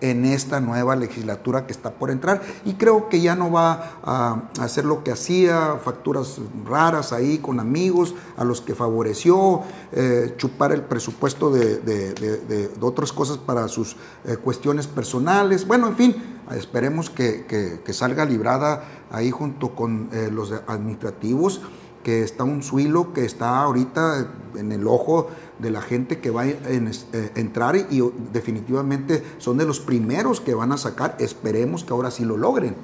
en 0.00 0.24
esta 0.24 0.60
nueva 0.60 0.96
legislatura 0.96 1.66
que 1.66 1.72
está 1.72 1.90
por 1.90 2.10
entrar. 2.10 2.42
Y 2.64 2.74
creo 2.74 3.08
que 3.08 3.20
ya 3.20 3.34
no 3.34 3.50
va 3.50 3.98
a 4.02 4.42
hacer 4.60 4.84
lo 4.84 5.02
que 5.02 5.12
hacía, 5.12 5.78
facturas 5.82 6.40
raras 6.64 7.12
ahí 7.12 7.38
con 7.38 7.60
amigos 7.60 8.14
a 8.36 8.44
los 8.44 8.60
que 8.60 8.74
favoreció, 8.74 9.62
eh, 9.92 10.34
chupar 10.36 10.72
el 10.72 10.82
presupuesto 10.82 11.50
de, 11.50 12.70
otras 12.80 13.12
cosas 13.12 13.38
para 13.38 13.68
sus 13.68 13.96
eh, 14.24 14.36
cuestiones 14.36 14.86
personales, 14.86 15.66
bueno, 15.66 15.88
en 15.88 15.96
fin, 15.96 16.16
esperemos 16.56 17.10
que, 17.10 17.80
salga 17.90 18.24
librada 18.24 18.84
ahí 19.10 19.30
junto 19.30 19.74
con 19.74 20.08
eh, 20.12 20.30
los 20.32 20.52
administrativos, 20.66 21.60
que 22.02 22.22
está 22.22 22.44
un 22.44 22.62
suilo 22.62 23.12
que 23.12 23.24
está 23.24 23.60
ahorita 23.60 24.28
en 24.54 24.72
el 24.72 24.86
ojo 24.86 25.28
de 25.58 25.70
la 25.70 25.82
gente 25.82 26.18
que 26.18 26.30
va 26.30 26.42
a 26.42 26.48
eh, 26.48 26.90
entrar 27.34 27.76
y 27.76 28.02
definitivamente 28.32 29.22
son 29.38 29.58
de 29.58 29.66
los 29.66 29.80
primeros 29.80 30.40
que 30.40 30.54
van 30.54 30.72
a 30.72 30.76
sacar. 30.76 31.16
Esperemos 31.18 31.84
que 31.84 31.92
ahora 31.92 32.10
sí 32.10 32.24
lo 32.24 32.36
logren 32.36 32.74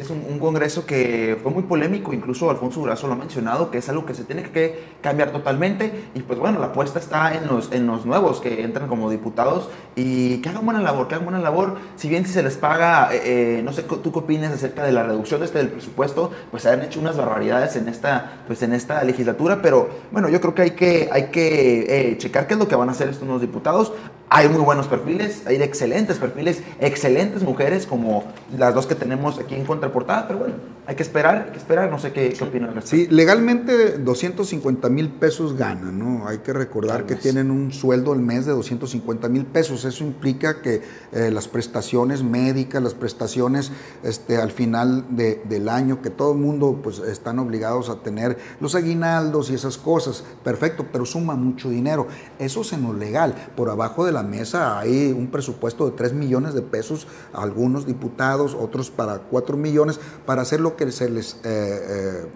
es 0.00 0.10
un, 0.10 0.38
congreso 0.38 0.86
que 0.86 1.38
fue 1.42 1.50
muy 1.50 1.62
polémico, 1.62 2.12
incluso 2.12 2.50
Alfonso 2.50 2.80
Durazo 2.80 3.06
lo 3.06 3.14
ha 3.14 3.16
mencionado, 3.16 3.70
que 3.70 3.78
es 3.78 3.88
algo 3.88 4.04
que 4.04 4.14
se 4.14 4.24
tiene 4.24 4.42
que 4.42 4.84
cambiar 5.00 5.32
totalmente. 5.32 6.08
Y 6.14 6.20
pues 6.20 6.38
bueno, 6.38 6.58
la 6.58 6.66
apuesta 6.66 6.98
está 6.98 7.34
en 7.34 7.46
los, 7.46 7.72
en 7.72 7.86
los 7.86 8.04
nuevos 8.06 8.40
que 8.40 8.62
entran 8.62 8.88
como 8.88 9.10
diputados 9.10 9.68
y 9.94 10.38
que 10.38 10.48
hagan 10.50 10.64
buena 10.64 10.80
labor, 10.80 11.08
que 11.08 11.14
hagan 11.14 11.26
buena 11.26 11.40
labor. 11.40 11.78
Si 11.96 12.08
bien 12.08 12.26
si 12.26 12.32
se 12.32 12.42
les 12.42 12.56
paga, 12.56 13.14
eh, 13.14 13.58
eh, 13.58 13.62
no 13.62 13.72
sé 13.72 13.82
tú 13.82 14.12
qué 14.12 14.18
opinas 14.18 14.52
acerca 14.52 14.84
de 14.84 14.92
la 14.92 15.02
reducción 15.02 15.42
este 15.42 15.58
del 15.58 15.68
presupuesto, 15.68 16.30
pues 16.50 16.62
se 16.64 16.70
han 16.70 16.82
hecho 16.82 17.00
unas 17.00 17.16
barbaridades 17.16 17.76
en 17.76 17.88
esta, 17.88 18.42
pues 18.46 18.62
en 18.62 18.72
esta 18.72 19.02
legislatura, 19.04 19.60
pero 19.62 19.88
bueno, 20.12 20.28
yo 20.28 20.40
creo 20.40 20.54
que 20.54 20.62
hay 20.62 20.70
que, 20.72 21.08
hay 21.10 21.26
que 21.30 22.10
eh, 22.10 22.18
checar 22.18 22.46
qué 22.46 22.54
es 22.54 22.60
lo 22.60 22.68
que 22.68 22.76
van 22.76 22.88
a 22.88 22.92
hacer 22.92 23.08
estos 23.08 23.24
nuevos 23.24 23.40
diputados. 23.40 23.92
Hay 24.28 24.48
muy 24.48 24.60
buenos 24.60 24.88
perfiles, 24.88 25.44
hay 25.46 25.56
excelentes 25.62 26.18
perfiles, 26.18 26.60
excelentes 26.80 27.44
mujeres 27.44 27.86
como 27.86 28.24
las 28.56 28.74
dos 28.74 28.86
que 28.86 28.96
tenemos 28.96 29.38
aquí 29.38 29.54
en 29.54 29.64
contraportada, 29.86 30.26
pero 30.26 30.40
bueno, 30.40 30.54
hay 30.88 30.94
que 30.94 31.02
esperar, 31.02 31.46
hay 31.46 31.50
que 31.50 31.58
esperar, 31.58 31.90
no 31.90 31.98
sé 31.98 32.12
qué, 32.12 32.32
qué 32.32 32.44
opinan. 32.44 32.80
Sí, 32.84 33.08
legalmente 33.10 33.98
250 33.98 34.88
mil 34.88 35.08
pesos 35.08 35.56
ganan, 35.56 35.98
¿no? 35.98 36.28
Hay 36.28 36.38
que 36.38 36.52
recordar 36.52 37.06
que 37.06 37.16
tienen 37.16 37.50
un 37.50 37.72
sueldo 37.72 38.12
al 38.12 38.20
mes 38.20 38.46
de 38.46 38.52
250 38.52 39.28
mil 39.28 39.46
pesos, 39.46 39.84
eso 39.84 40.04
implica 40.04 40.62
que 40.62 40.82
eh, 41.12 41.30
las 41.32 41.48
prestaciones 41.48 42.22
médicas, 42.22 42.80
las 42.80 42.94
prestaciones 42.94 43.72
este, 44.04 44.36
al 44.36 44.52
final 44.52 45.04
del 45.10 45.68
año, 45.68 46.00
que 46.02 46.10
todo 46.10 46.32
el 46.32 46.38
mundo 46.38 46.78
pues 46.82 47.00
están 47.00 47.40
obligados 47.40 47.88
a 47.88 47.96
tener 47.96 48.38
los 48.60 48.76
aguinaldos 48.76 49.50
y 49.50 49.54
esas 49.54 49.78
cosas, 49.78 50.22
perfecto, 50.44 50.86
pero 50.92 51.04
suma 51.04 51.34
mucho 51.34 51.68
dinero, 51.68 52.06
eso 52.38 52.60
es 52.60 52.72
en 52.72 52.82
lo 52.82 52.92
legal, 52.92 53.34
por 53.56 53.70
abajo 53.70 54.04
de 54.06 54.12
la 54.12 54.22
mesa 54.22 54.78
hay 54.78 55.12
un 55.12 55.32
presupuesto 55.32 55.86
de 55.86 55.96
3 55.96 56.12
millones 56.12 56.54
de 56.54 56.62
pesos 56.62 57.08
algunos 57.32 57.86
diputados, 57.86 58.54
otros 58.54 58.90
para 58.90 59.18
4 59.18 59.56
millones, 59.56 59.75
para 60.24 60.42
hacer 60.42 60.60
lo 60.60 60.76
que 60.76 60.90
se 60.92 61.08
les... 61.10 61.34
Eh, 61.34 61.40
eh, 61.44 62.26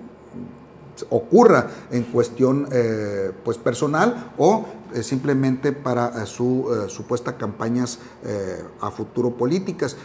ocurra 1.09 1.71
en 1.91 2.03
cuestión 2.03 2.69
eh, 2.71 3.33
pues 3.43 3.57
personal 3.57 4.33
o 4.37 4.67
simplemente 5.01 5.73
para 5.73 6.27
su 6.27 6.69
supuesta 6.89 7.39
campañas 7.39 8.01
a 8.83 8.91
futuro 8.91 9.31
políticas. 9.31 9.97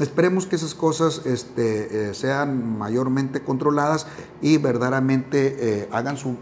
Esperemos 0.00 0.46
que 0.46 0.56
esas 0.56 0.74
cosas 0.74 1.26
este, 1.26 2.14
sean 2.14 2.78
mayormente 2.78 3.42
controladas 3.42 4.06
y 4.40 4.56
verdaderamente 4.56 5.86
hagan 5.92 6.16
su, 6.16 6.36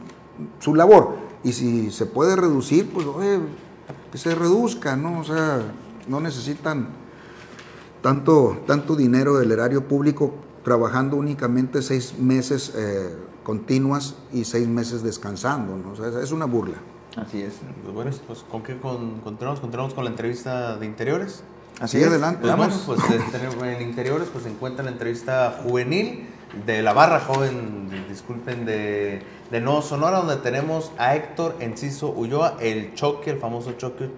su, 0.61 0.77
labor. 0.77 1.17
Y 1.43 1.53
si 1.53 1.91
se 1.91 2.07
puede 2.07 2.37
reducir, 2.37 2.89
pues 2.93 3.07
que 4.13 4.19
se 4.19 4.37
reduzca, 4.37 4.95
¿no? 4.95 5.19
O 5.19 5.25
sea, 5.25 5.63
no 6.07 6.21
necesitan 6.21 7.06
tanto, 8.07 8.63
tanto 8.69 8.95
dinero 8.95 9.37
del 9.37 9.51
erario 9.51 9.89
público 9.89 10.33
trabajando 10.63 11.17
únicamente 11.17 11.83
seis 11.83 12.15
meses 12.17 12.73
eh, 12.77 13.17
continuas 13.43 14.15
y 14.33 14.45
seis 14.45 14.69
meses 14.69 15.03
descansando, 15.03 15.77
¿no? 15.77 15.91
O 15.91 15.97
sea, 15.97 16.23
es 16.23 16.31
una 16.31 16.45
burla. 16.45 16.77
Así 17.17 17.43
es. 17.43 17.55
Pues 17.83 17.93
bueno, 17.93 18.13
pues 18.29 18.45
¿con 18.49 18.63
qué 18.63 18.79
con, 18.79 19.19
continuamos? 19.23 19.59
¿Continuamos 19.59 19.93
con 19.93 20.05
la 20.05 20.11
entrevista 20.11 20.77
de 20.77 20.87
interiores? 20.87 21.43
Así 21.81 21.99
es. 21.99 22.07
adelante. 22.07 22.43
Pues 22.43 22.57
bueno, 22.57 22.75
pues 22.87 23.01
en 23.65 23.83
interiores 23.83 24.29
pues 24.33 24.45
se 24.45 24.51
encuentra 24.51 24.85
la 24.85 24.93
entrevista 24.93 25.61
juvenil 25.65 26.29
de 26.65 26.83
la 26.83 26.93
barra 26.93 27.19
joven, 27.19 27.91
disculpen, 28.09 28.67
de, 28.67 29.21
de 29.51 29.61
Nuevo 29.61 29.83
Sonora, 29.83 30.19
donde 30.19 30.37
tenemos 30.37 30.93
a 30.97 31.17
Héctor 31.17 31.57
Enciso 31.59 32.11
Ulloa, 32.11 32.57
el 32.61 32.95
Choque, 32.95 33.31
el 33.31 33.39
famoso 33.39 33.73
Choque. 33.73 34.11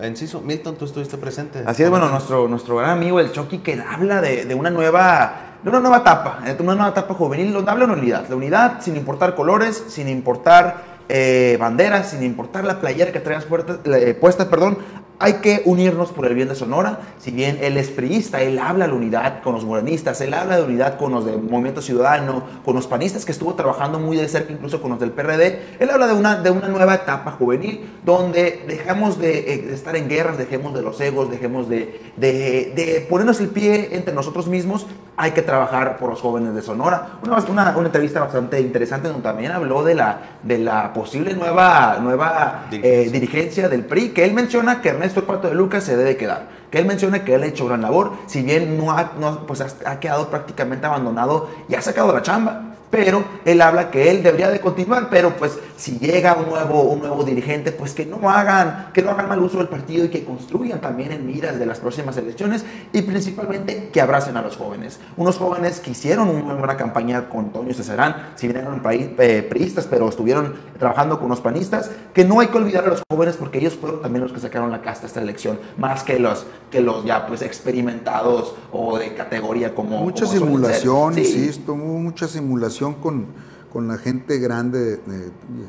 Enciso, 0.00 0.40
Milton, 0.40 0.76
tú 0.76 0.84
estuviste 0.84 1.16
presente. 1.16 1.62
Así 1.66 1.82
es, 1.82 1.90
bueno, 1.90 2.08
nuestro, 2.08 2.48
nuestro 2.48 2.76
gran 2.76 2.90
amigo 2.90 3.20
el 3.20 3.32
Chucky 3.32 3.58
que 3.58 3.80
habla 3.80 4.20
de, 4.20 4.44
de 4.44 4.54
una 4.54 4.70
nueva 4.70 5.50
de 5.64 5.70
una 5.70 5.80
nueva 5.80 5.98
etapa, 5.98 6.40
de 6.44 6.62
una 6.62 6.74
nueva 6.74 6.90
etapa 6.90 7.14
juvenil, 7.14 7.52
donde 7.52 7.70
habla 7.70 7.86
de 7.86 7.92
unidad. 7.92 8.28
La 8.28 8.36
unidad 8.36 8.82
sin 8.82 8.96
importar 8.96 9.34
colores, 9.34 9.82
sin 9.88 10.08
importar 10.08 10.94
eh, 11.08 11.56
banderas, 11.58 12.10
sin 12.10 12.22
importar 12.22 12.64
la 12.64 12.80
playera 12.80 13.12
que 13.12 13.20
traigas 13.20 13.46
eh, 13.84 14.14
puesta, 14.20 14.50
perdón, 14.50 14.78
hay 15.18 15.34
que 15.34 15.62
unirnos 15.64 16.10
por 16.10 16.26
el 16.26 16.34
bien 16.34 16.48
de 16.48 16.54
Sonora. 16.54 17.00
Si 17.18 17.30
bien 17.30 17.58
él 17.62 17.76
es 17.76 17.88
priista, 17.88 18.42
él 18.42 18.58
habla 18.58 18.86
de 18.86 18.92
la 18.92 18.96
unidad 18.96 19.42
con 19.42 19.54
los 19.54 19.64
morenistas, 19.64 20.20
él 20.20 20.34
habla 20.34 20.56
de 20.56 20.64
unidad 20.64 20.98
con 20.98 21.12
los 21.12 21.24
del 21.24 21.40
Movimiento 21.40 21.82
Ciudadano, 21.82 22.42
con 22.64 22.74
los 22.74 22.86
panistas 22.86 23.24
que 23.24 23.32
estuvo 23.32 23.54
trabajando 23.54 23.98
muy 23.98 24.16
de 24.16 24.28
cerca, 24.28 24.52
incluso 24.52 24.80
con 24.82 24.90
los 24.90 25.00
del 25.00 25.12
PRD. 25.12 25.76
Él 25.78 25.90
habla 25.90 26.06
de 26.06 26.14
una, 26.14 26.36
de 26.36 26.50
una 26.50 26.68
nueva 26.68 26.94
etapa 26.94 27.32
juvenil 27.32 27.88
donde 28.04 28.64
dejamos 28.66 29.18
de, 29.18 29.38
eh, 29.38 29.68
estar 29.72 29.96
en 29.96 30.08
guerras, 30.08 30.38
dejemos 30.38 30.74
de 30.74 30.82
los 30.82 31.00
egos, 31.00 31.30
dejemos 31.30 31.68
de, 31.68 32.00
de, 32.16 33.06
ponernos 33.08 33.40
el 33.40 33.48
pie 33.48 33.90
entre 33.92 34.14
nosotros 34.14 34.46
mismos. 34.48 34.86
Hay 35.16 35.30
que 35.30 35.42
trabajar 35.42 35.96
por 35.96 36.10
los 36.10 36.20
jóvenes 36.20 36.54
de 36.54 36.62
Sonora. 36.62 37.18
Una, 37.22 37.36
una, 37.36 37.76
una 37.76 37.86
entrevista 37.86 38.20
bastante 38.20 38.60
interesante 38.60 39.08
donde 39.08 39.22
también 39.22 39.52
habló 39.52 39.84
de 39.84 39.94
la, 39.94 40.18
de 40.42 40.58
la 40.58 40.92
posible 40.92 41.34
nueva, 41.34 41.98
nueva 42.00 42.66
eh, 42.72 43.08
dirigencia 43.12 43.68
del 43.68 43.84
PRI, 43.84 44.10
que 44.10 44.24
él 44.24 44.34
menciona 44.34 44.80
que 44.80 44.88
Ernesto 44.88 45.24
Pato 45.24 45.48
de 45.48 45.54
Lucas 45.54 45.84
se 45.84 45.96
debe 45.96 46.16
quedar. 46.16 46.48
Que 46.70 46.80
él 46.80 46.86
menciona 46.86 47.24
que 47.24 47.34
él 47.34 47.44
ha 47.44 47.46
hecho 47.46 47.66
gran 47.66 47.82
labor, 47.82 48.14
si 48.26 48.42
bien 48.42 48.76
no 48.76 48.90
ha, 48.90 49.12
pues 49.46 49.60
ha, 49.60 50.00
quedado 50.00 50.28
prácticamente 50.30 50.86
abandonado 50.86 51.48
y 51.68 51.76
ha 51.76 51.80
sacado 51.80 52.12
la 52.12 52.22
chamba. 52.22 52.73
Pero 52.90 53.24
él 53.44 53.60
habla 53.60 53.90
que 53.90 54.10
él 54.10 54.22
debería 54.22 54.50
de 54.50 54.60
continuar, 54.60 55.08
pero 55.10 55.36
pues 55.36 55.58
si 55.76 55.98
llega 55.98 56.34
un 56.34 56.48
nuevo, 56.48 56.82
un 56.82 57.00
nuevo 57.00 57.24
dirigente, 57.24 57.72
pues 57.72 57.92
que 57.92 58.06
no 58.06 58.30
hagan, 58.30 58.90
que 58.92 59.02
no 59.02 59.10
hagan 59.10 59.28
mal 59.28 59.42
uso 59.42 59.58
del 59.58 59.68
partido 59.68 60.04
y 60.04 60.08
que 60.08 60.24
construyan 60.24 60.80
también 60.80 61.10
en 61.10 61.26
miras 61.26 61.58
de 61.58 61.66
las 61.66 61.80
próximas 61.80 62.16
elecciones 62.16 62.64
y 62.92 63.02
principalmente 63.02 63.90
que 63.92 64.00
abracen 64.00 64.36
a 64.36 64.42
los 64.42 64.56
jóvenes. 64.56 65.00
Unos 65.16 65.38
jóvenes 65.38 65.80
que 65.80 65.90
hicieron 65.90 66.28
una 66.28 66.54
buena 66.54 66.76
campaña 66.76 67.28
con 67.28 67.50
Toño 67.52 67.74
Cesarán, 67.74 68.34
si 68.36 68.46
bien 68.46 68.60
eran 68.60 68.80
eh, 68.88 69.46
priistas, 69.48 69.86
pero 69.88 70.08
estuvieron 70.08 70.54
trabajando 70.78 71.18
con 71.18 71.28
los 71.28 71.40
panistas, 71.40 71.90
que 72.12 72.24
no 72.24 72.40
hay 72.40 72.48
que 72.48 72.58
olvidar 72.58 72.84
a 72.84 72.88
los 72.88 73.02
jóvenes 73.10 73.36
porque 73.36 73.58
ellos 73.58 73.74
fueron 73.74 74.02
también 74.02 74.22
los 74.22 74.32
que 74.32 74.40
sacaron 74.40 74.70
la 74.70 74.82
casta 74.82 75.06
esta 75.06 75.20
elección, 75.20 75.58
más 75.76 76.04
que 76.04 76.18
los, 76.18 76.46
que 76.70 76.80
los 76.80 77.04
ya 77.04 77.26
pues 77.26 77.42
experimentados 77.42 78.54
o 78.72 78.98
de 78.98 79.14
categoría 79.14 79.74
como... 79.74 79.98
Mucha 79.98 80.26
simulación, 80.26 81.18
insisto, 81.18 81.74
mucha 81.74 82.28
simulación 82.28 82.83
con, 82.92 83.28
con 83.72 83.88
la 83.88 83.96
gente 83.96 84.38
grande, 84.38 85.00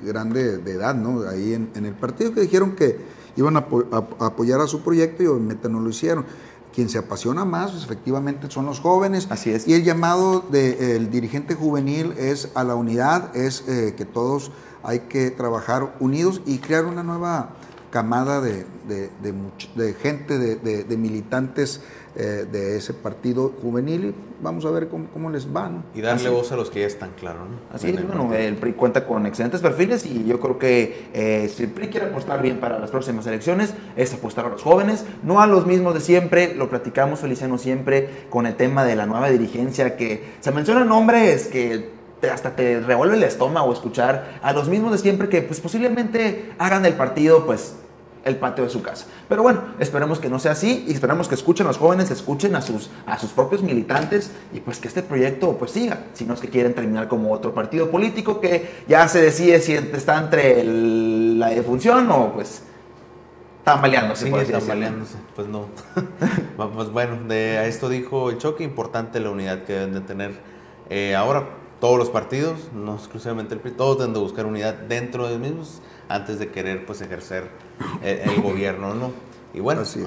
grande 0.03 0.57
de 0.57 0.71
edad, 0.73 0.93
¿no? 0.93 1.27
Ahí 1.27 1.53
en, 1.53 1.85
el 1.85 1.93
partido 1.93 2.33
que 2.33 2.41
dijeron 2.41 2.75
que 2.75 2.99
iban 3.35 3.57
a, 3.57 3.65
apoyar 4.19 4.59
a 4.61 4.67
su 4.67 4.81
proyecto 4.81 5.23
y 5.23 5.27
obviamente 5.27 5.69
no 5.69 5.79
lo 5.79 5.89
hicieron. 5.89 6.25
Quien 6.73 6.89
se 6.89 6.97
apasiona 6.97 7.45
más, 7.45 7.71
pues, 7.71 7.85
efectivamente, 7.85 8.51
son 8.51 8.65
los 8.65 8.81
jóvenes. 8.81 9.27
Así 9.31 9.49
es. 9.49 9.65
Y 9.65 9.73
el 9.73 9.85
llamado 9.85 10.41
del 10.51 11.09
dirigente 11.09 11.55
juvenil 11.55 12.13
es 12.17 12.51
a 12.53 12.65
la 12.65 12.75
unidad, 12.75 13.33
es 13.35 13.63
eh, 13.67 13.95
que 13.95 14.03
todos 14.03 14.51
hay 14.83 14.99
que 14.99 15.31
trabajar 15.31 15.95
unidos 15.99 16.41
y 16.45 16.59
crear 16.59 16.85
una 16.85 17.01
nueva 17.01 17.55
camada 17.89 18.41
de, 18.41 18.65
de, 18.87 19.93
gente, 19.93 20.37
de, 20.37 20.97
militantes 20.97 21.79
eh, 22.17 22.45
de 22.49 22.77
ese 22.77 22.93
partido 22.93 23.51
juvenil 23.61 24.05
y 24.05 24.15
vamos 24.41 24.65
a 24.65 24.71
ver 24.71 24.87
cómo, 24.87 25.29
les 25.29 25.51
van. 25.51 25.83
Y 25.93 26.01
darle 26.01 26.29
voz 26.29 26.51
a 26.51 26.55
los 26.55 26.69
que 26.69 26.81
ya 26.81 26.87
están 26.87 27.11
claros. 27.11 27.43
Así 27.73 27.89
es, 27.89 28.07
bueno, 28.07 28.33
el 28.33 28.55
PRI 28.55 28.73
cuenta 28.73 29.05
con 29.05 29.25
excelentes 29.25 29.61
perfiles 29.61 30.05
y 30.05 30.23
yo 30.25 30.39
creo 30.39 30.57
que 30.57 31.09
eh, 31.13 31.51
si 31.53 31.63
el 31.63 31.69
PRI 31.71 31.89
quiere 31.89 32.07
apostar 32.07 32.41
bien 32.41 32.59
para 32.59 32.79
las 32.79 32.89
próximas 32.89 33.27
elecciones, 33.27 33.73
es 33.97 34.13
apostar 34.13 34.45
a 34.45 34.49
los 34.49 34.63
jóvenes, 34.63 35.05
no 35.23 35.41
a 35.41 35.47
los 35.47 35.65
mismos 35.65 35.93
de 35.93 35.99
siempre, 35.99 36.55
lo 36.55 36.69
platicamos 36.69 37.19
Feliciano 37.19 37.57
siempre 37.57 38.27
con 38.29 38.45
el 38.45 38.55
tema 38.55 38.85
de 38.85 38.95
la 38.95 39.05
nueva 39.05 39.29
dirigencia, 39.29 39.97
que 39.97 40.23
se 40.39 40.51
mencionan 40.51 40.87
nombres 40.87 41.47
que 41.47 41.95
hasta 42.31 42.55
te 42.55 42.79
revuelve 42.79 43.17
el 43.17 43.23
estómago 43.23 43.71
escuchar 43.73 44.39
a 44.41 44.53
los 44.53 44.69
mismos 44.69 44.91
de 44.93 44.97
siempre 44.97 45.29
que 45.29 45.41
pues 45.41 45.59
posiblemente 45.59 46.53
hagan 46.57 46.83
del 46.83 46.93
partido 46.93 47.45
pues 47.45 47.75
el 48.25 48.37
patio 48.37 48.63
de 48.63 48.69
su 48.69 48.81
casa. 48.81 49.05
Pero 49.29 49.43
bueno, 49.43 49.61
esperemos 49.79 50.19
que 50.19 50.29
no 50.29 50.39
sea 50.39 50.51
así 50.53 50.83
y 50.87 50.93
esperamos 50.93 51.27
que 51.27 51.35
escuchen 51.35 51.67
a 51.67 51.69
los 51.69 51.77
jóvenes, 51.77 52.11
escuchen 52.11 52.55
a 52.55 52.61
sus, 52.61 52.89
a 53.05 53.17
sus 53.17 53.29
propios 53.29 53.61
militantes 53.61 54.31
y 54.53 54.59
pues 54.59 54.79
que 54.79 54.87
este 54.87 55.03
proyecto 55.03 55.55
pues 55.57 55.71
siga, 55.71 56.05
si 56.13 56.25
no 56.25 56.33
es 56.33 56.41
que 56.41 56.49
quieren 56.49 56.73
terminar 56.73 57.07
como 57.07 57.31
otro 57.31 57.53
partido 57.53 57.89
político 57.91 58.41
que 58.41 58.83
ya 58.87 59.07
se 59.07 59.21
decide 59.21 59.61
si 59.61 59.73
está 59.73 60.17
entre 60.17 60.63
la 60.63 61.49
defunción 61.49 62.09
o 62.11 62.33
pues 62.33 62.63
tambaleándose. 63.63 64.25
Sí, 64.25 64.51
tambaleándose, 64.51 65.17
pues 65.35 65.47
no. 65.47 65.67
pues 66.57 66.89
bueno, 66.89 67.17
de, 67.27 67.59
a 67.59 67.67
esto 67.67 67.89
dijo 67.89 68.31
el 68.31 68.39
choque, 68.39 68.63
importante 68.63 69.19
la 69.19 69.29
unidad 69.29 69.63
que 69.63 69.73
deben 69.73 69.93
de 69.93 70.01
tener 70.01 70.31
eh, 70.89 71.15
ahora 71.15 71.47
todos 71.85 71.99
los 71.99 72.09
partidos, 72.09 72.57
no 72.73 72.95
exclusivamente 72.95 73.53
el 73.53 73.59
PRI, 73.59 73.73
todos 73.73 73.99
deben 73.99 74.15
de 74.15 74.19
buscar 74.19 74.47
unidad 74.47 74.73
dentro 74.73 75.27
de 75.27 75.35
ellos 75.35 75.41
mismos 75.41 75.81
antes 76.09 76.39
de 76.39 76.49
querer 76.49 76.83
pues 76.83 76.99
ejercer 77.01 77.47
el, 78.01 78.41
gobierno, 78.41 78.95
¿no? 78.95 79.11
Y 79.53 79.59
bueno, 79.59 79.81
así, 79.81 80.03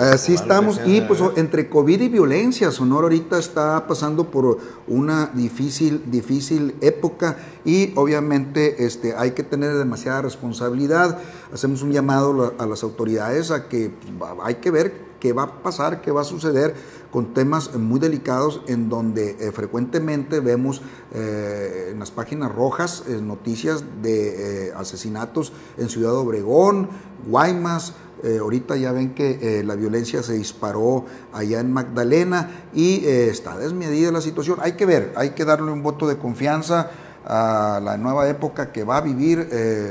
así 0.00 0.34
estamos. 0.34 0.80
Y 0.84 1.02
pues 1.02 1.20
entre 1.36 1.68
COVID 1.68 2.00
y 2.00 2.08
violencia, 2.08 2.72
Sonora 2.72 3.04
ahorita 3.04 3.38
está 3.38 3.86
pasando 3.86 4.32
por 4.32 4.58
una 4.88 5.30
difícil, 5.32 6.10
difícil 6.10 6.74
época 6.80 7.36
y 7.64 7.92
obviamente 7.94 8.84
este, 8.84 9.14
hay 9.14 9.30
que 9.30 9.44
tener 9.44 9.72
demasiada 9.74 10.22
responsabilidad. 10.22 11.20
Hacemos 11.54 11.82
un 11.82 11.92
llamado 11.92 12.52
a 12.58 12.66
las 12.66 12.82
autoridades 12.82 13.52
a 13.52 13.68
que 13.68 13.92
pues, 14.18 14.32
hay 14.42 14.56
que 14.56 14.72
ver 14.72 15.09
qué 15.20 15.32
va 15.32 15.44
a 15.44 15.62
pasar, 15.62 16.00
qué 16.00 16.10
va 16.10 16.22
a 16.22 16.24
suceder 16.24 16.74
con 17.10 17.34
temas 17.34 17.74
muy 17.74 18.00
delicados 18.00 18.62
en 18.66 18.88
donde 18.88 19.36
eh, 19.40 19.52
frecuentemente 19.52 20.40
vemos 20.40 20.80
eh, 21.12 21.90
en 21.92 21.98
las 21.98 22.10
páginas 22.10 22.52
rojas 22.52 23.04
eh, 23.08 23.20
noticias 23.20 23.84
de 24.02 24.72
asesinatos 24.76 25.52
en 25.76 25.88
Ciudad 25.88 26.14
Obregón, 26.14 26.88
Guaymas, 27.26 27.94
ahorita 28.22 28.76
ya 28.76 28.92
ven 28.92 29.14
que 29.14 29.62
la 29.64 29.74
violencia 29.76 30.22
se 30.22 30.34
disparó 30.34 31.06
allá 31.32 31.58
en 31.60 31.72
Magdalena 31.72 32.66
y 32.74 33.06
está 33.06 33.56
desmedida 33.56 34.12
la 34.12 34.20
situación. 34.20 34.58
Hay 34.60 34.72
que 34.72 34.84
ver, 34.84 35.14
hay 35.16 35.30
que 35.30 35.46
darle 35.46 35.72
un 35.72 35.82
voto 35.82 36.06
de 36.06 36.18
confianza 36.18 36.90
a 37.24 37.80
la 37.82 37.96
nueva 37.96 38.28
época 38.28 38.72
que 38.72 38.84
va 38.84 38.98
a 38.98 39.00
vivir 39.00 39.48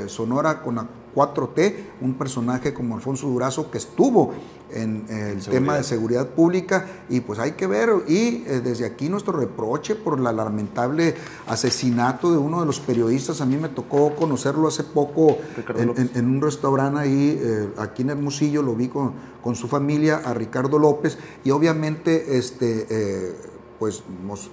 Sonora 0.07 0.61
con 0.61 0.75
la 0.75 0.87
4T, 1.15 1.75
un 2.01 2.13
personaje 2.15 2.73
como 2.73 2.95
Alfonso 2.95 3.27
Durazo 3.27 3.71
que 3.71 3.77
estuvo 3.77 4.33
en 4.71 5.05
el 5.09 5.43
tema 5.43 5.77
de 5.77 5.83
seguridad 5.83 6.27
pública 6.29 6.85
y 7.09 7.21
pues 7.21 7.39
hay 7.39 7.53
que 7.53 7.67
ver 7.67 7.89
y 8.07 8.43
eh, 8.45 8.61
desde 8.63 8.85
aquí 8.85 9.09
nuestro 9.09 9.33
reproche 9.33 9.95
por 9.95 10.19
la 10.19 10.31
lamentable 10.31 11.15
asesinato 11.47 12.31
de 12.31 12.37
uno 12.37 12.59
de 12.59 12.65
los 12.65 12.79
periodistas, 12.79 13.41
a 13.41 13.45
mí 13.45 13.57
me 13.57 13.69
tocó 13.69 14.15
conocerlo 14.15 14.67
hace 14.67 14.83
poco 14.83 15.37
en, 15.75 16.25
un 16.25 16.41
restaurante 16.41 16.99
ahí, 16.99 17.39
eh, 17.41 17.69
aquí 17.77 18.03
en 18.03 18.11
Hermosillo, 18.11 18.61
lo 18.61 18.75
vi 18.75 18.89
con, 18.89 19.13
con, 19.41 19.55
su 19.55 19.67
familia, 19.67 20.21
a 20.23 20.33
Ricardo 20.33 20.77
López 20.77 21.17
y 21.43 21.51
obviamente 21.51 22.37
este, 22.37 22.85
eh, 22.89 23.35
pues 23.79 24.03
nos 24.25 24.51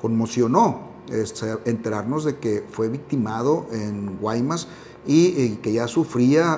conmocionó 0.00 0.88
este, 1.10 1.56
enterarnos 1.64 2.24
de 2.24 2.36
que 2.36 2.64
fue 2.70 2.88
victimado 2.88 3.66
en 3.72 4.18
Guaymas 4.18 4.68
y 5.06 5.56
que 5.56 5.72
ya 5.72 5.88
sufría 5.88 6.54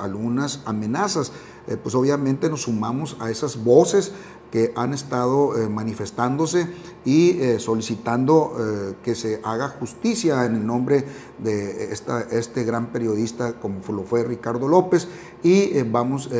algunas 0.00 0.60
amenazas. 0.66 1.32
Eh, 1.68 1.76
pues 1.76 1.94
obviamente 1.94 2.48
nos 2.48 2.62
sumamos 2.62 3.16
a 3.18 3.30
esas 3.30 3.62
voces 3.62 4.12
que 4.52 4.72
han 4.76 4.94
estado 4.94 5.58
eh, 5.58 5.68
manifestándose 5.68 6.68
y 7.04 7.30
eh, 7.40 7.58
solicitando 7.58 8.56
que 9.02 9.14
se 9.14 9.40
haga 9.44 9.68
justicia 9.68 10.44
en 10.44 10.54
el 10.56 10.66
nombre 10.66 11.04
de 11.38 11.92
esta, 11.92 12.22
este 12.22 12.64
gran 12.64 12.92
periodista 12.92 13.54
como 13.54 13.80
lo 13.88 14.04
fue 14.04 14.24
Ricardo 14.24 14.68
López 14.68 15.08
y 15.42 15.82
vamos 15.82 16.30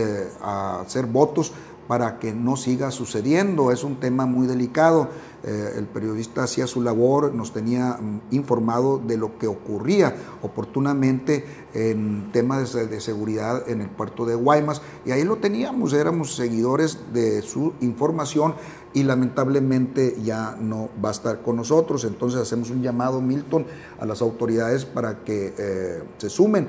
a 0.40 0.80
hacer 0.80 1.06
votos 1.06 1.52
para 1.86 2.18
que 2.18 2.32
no 2.32 2.56
siga 2.56 2.90
sucediendo. 2.90 3.70
Es 3.70 3.84
un 3.84 3.96
tema 3.96 4.26
muy 4.26 4.46
delicado. 4.46 5.08
Eh, 5.44 5.74
el 5.76 5.84
periodista 5.84 6.42
hacía 6.42 6.66
su 6.66 6.82
labor, 6.82 7.32
nos 7.32 7.52
tenía 7.52 7.92
mm, 7.92 8.34
informado 8.34 8.98
de 8.98 9.16
lo 9.16 9.38
que 9.38 9.46
ocurría 9.46 10.16
oportunamente 10.42 11.44
en 11.72 12.32
temas 12.32 12.72
de, 12.72 13.00
seguridad 13.00 13.68
en 13.68 13.80
el 13.80 13.88
puerto 13.88 14.26
de 14.26 14.34
Guaymas 14.34 14.82
y 15.04 15.12
ahí 15.12 15.22
lo 15.22 15.36
teníamos, 15.36 15.92
éramos 15.92 16.34
seguidores 16.34 16.98
de 17.12 17.42
su 17.42 17.74
información 17.80 18.54
y 18.92 19.04
lamentablemente 19.04 20.16
ya 20.24 20.56
no 20.58 20.88
va 21.04 21.10
a 21.10 21.12
estar 21.12 21.42
con 21.42 21.56
nosotros. 21.56 22.04
Entonces 22.04 22.40
hacemos 22.40 22.70
un 22.70 22.82
llamado, 22.82 23.20
Milton, 23.20 23.66
a 24.00 24.06
las 24.06 24.22
autoridades 24.22 24.84
para 24.84 25.22
que 25.22 25.54
eh, 25.56 26.02
se 26.18 26.28
sumen 26.28 26.66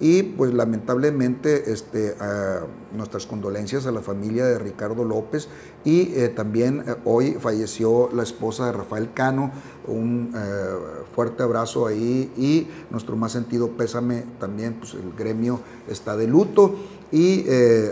y 0.00 0.22
pues 0.22 0.52
lamentablemente 0.52 1.72
este, 1.72 2.14
nuestras 2.94 3.26
condolencias 3.26 3.86
a 3.86 3.92
la 3.92 4.00
familia 4.00 4.44
de 4.44 4.58
Ricardo 4.58 5.04
López 5.04 5.48
y 5.84 6.14
eh, 6.14 6.28
también 6.28 6.82
eh, 6.86 6.94
hoy 7.04 7.32
falleció 7.38 8.08
la 8.12 8.22
esposa 8.22 8.66
de 8.66 8.72
Rafael 8.72 9.12
Cano, 9.12 9.52
un 9.86 10.32
eh, 10.34 10.40
fuerte 11.14 11.42
abrazo 11.42 11.86
ahí 11.86 12.32
y 12.36 12.68
nuestro 12.90 13.16
más 13.16 13.32
sentido 13.32 13.70
pésame 13.72 14.24
también, 14.40 14.74
pues 14.74 14.94
el 14.94 15.12
gremio 15.12 15.60
está 15.88 16.16
de 16.16 16.26
luto 16.26 16.74
y 17.14 17.46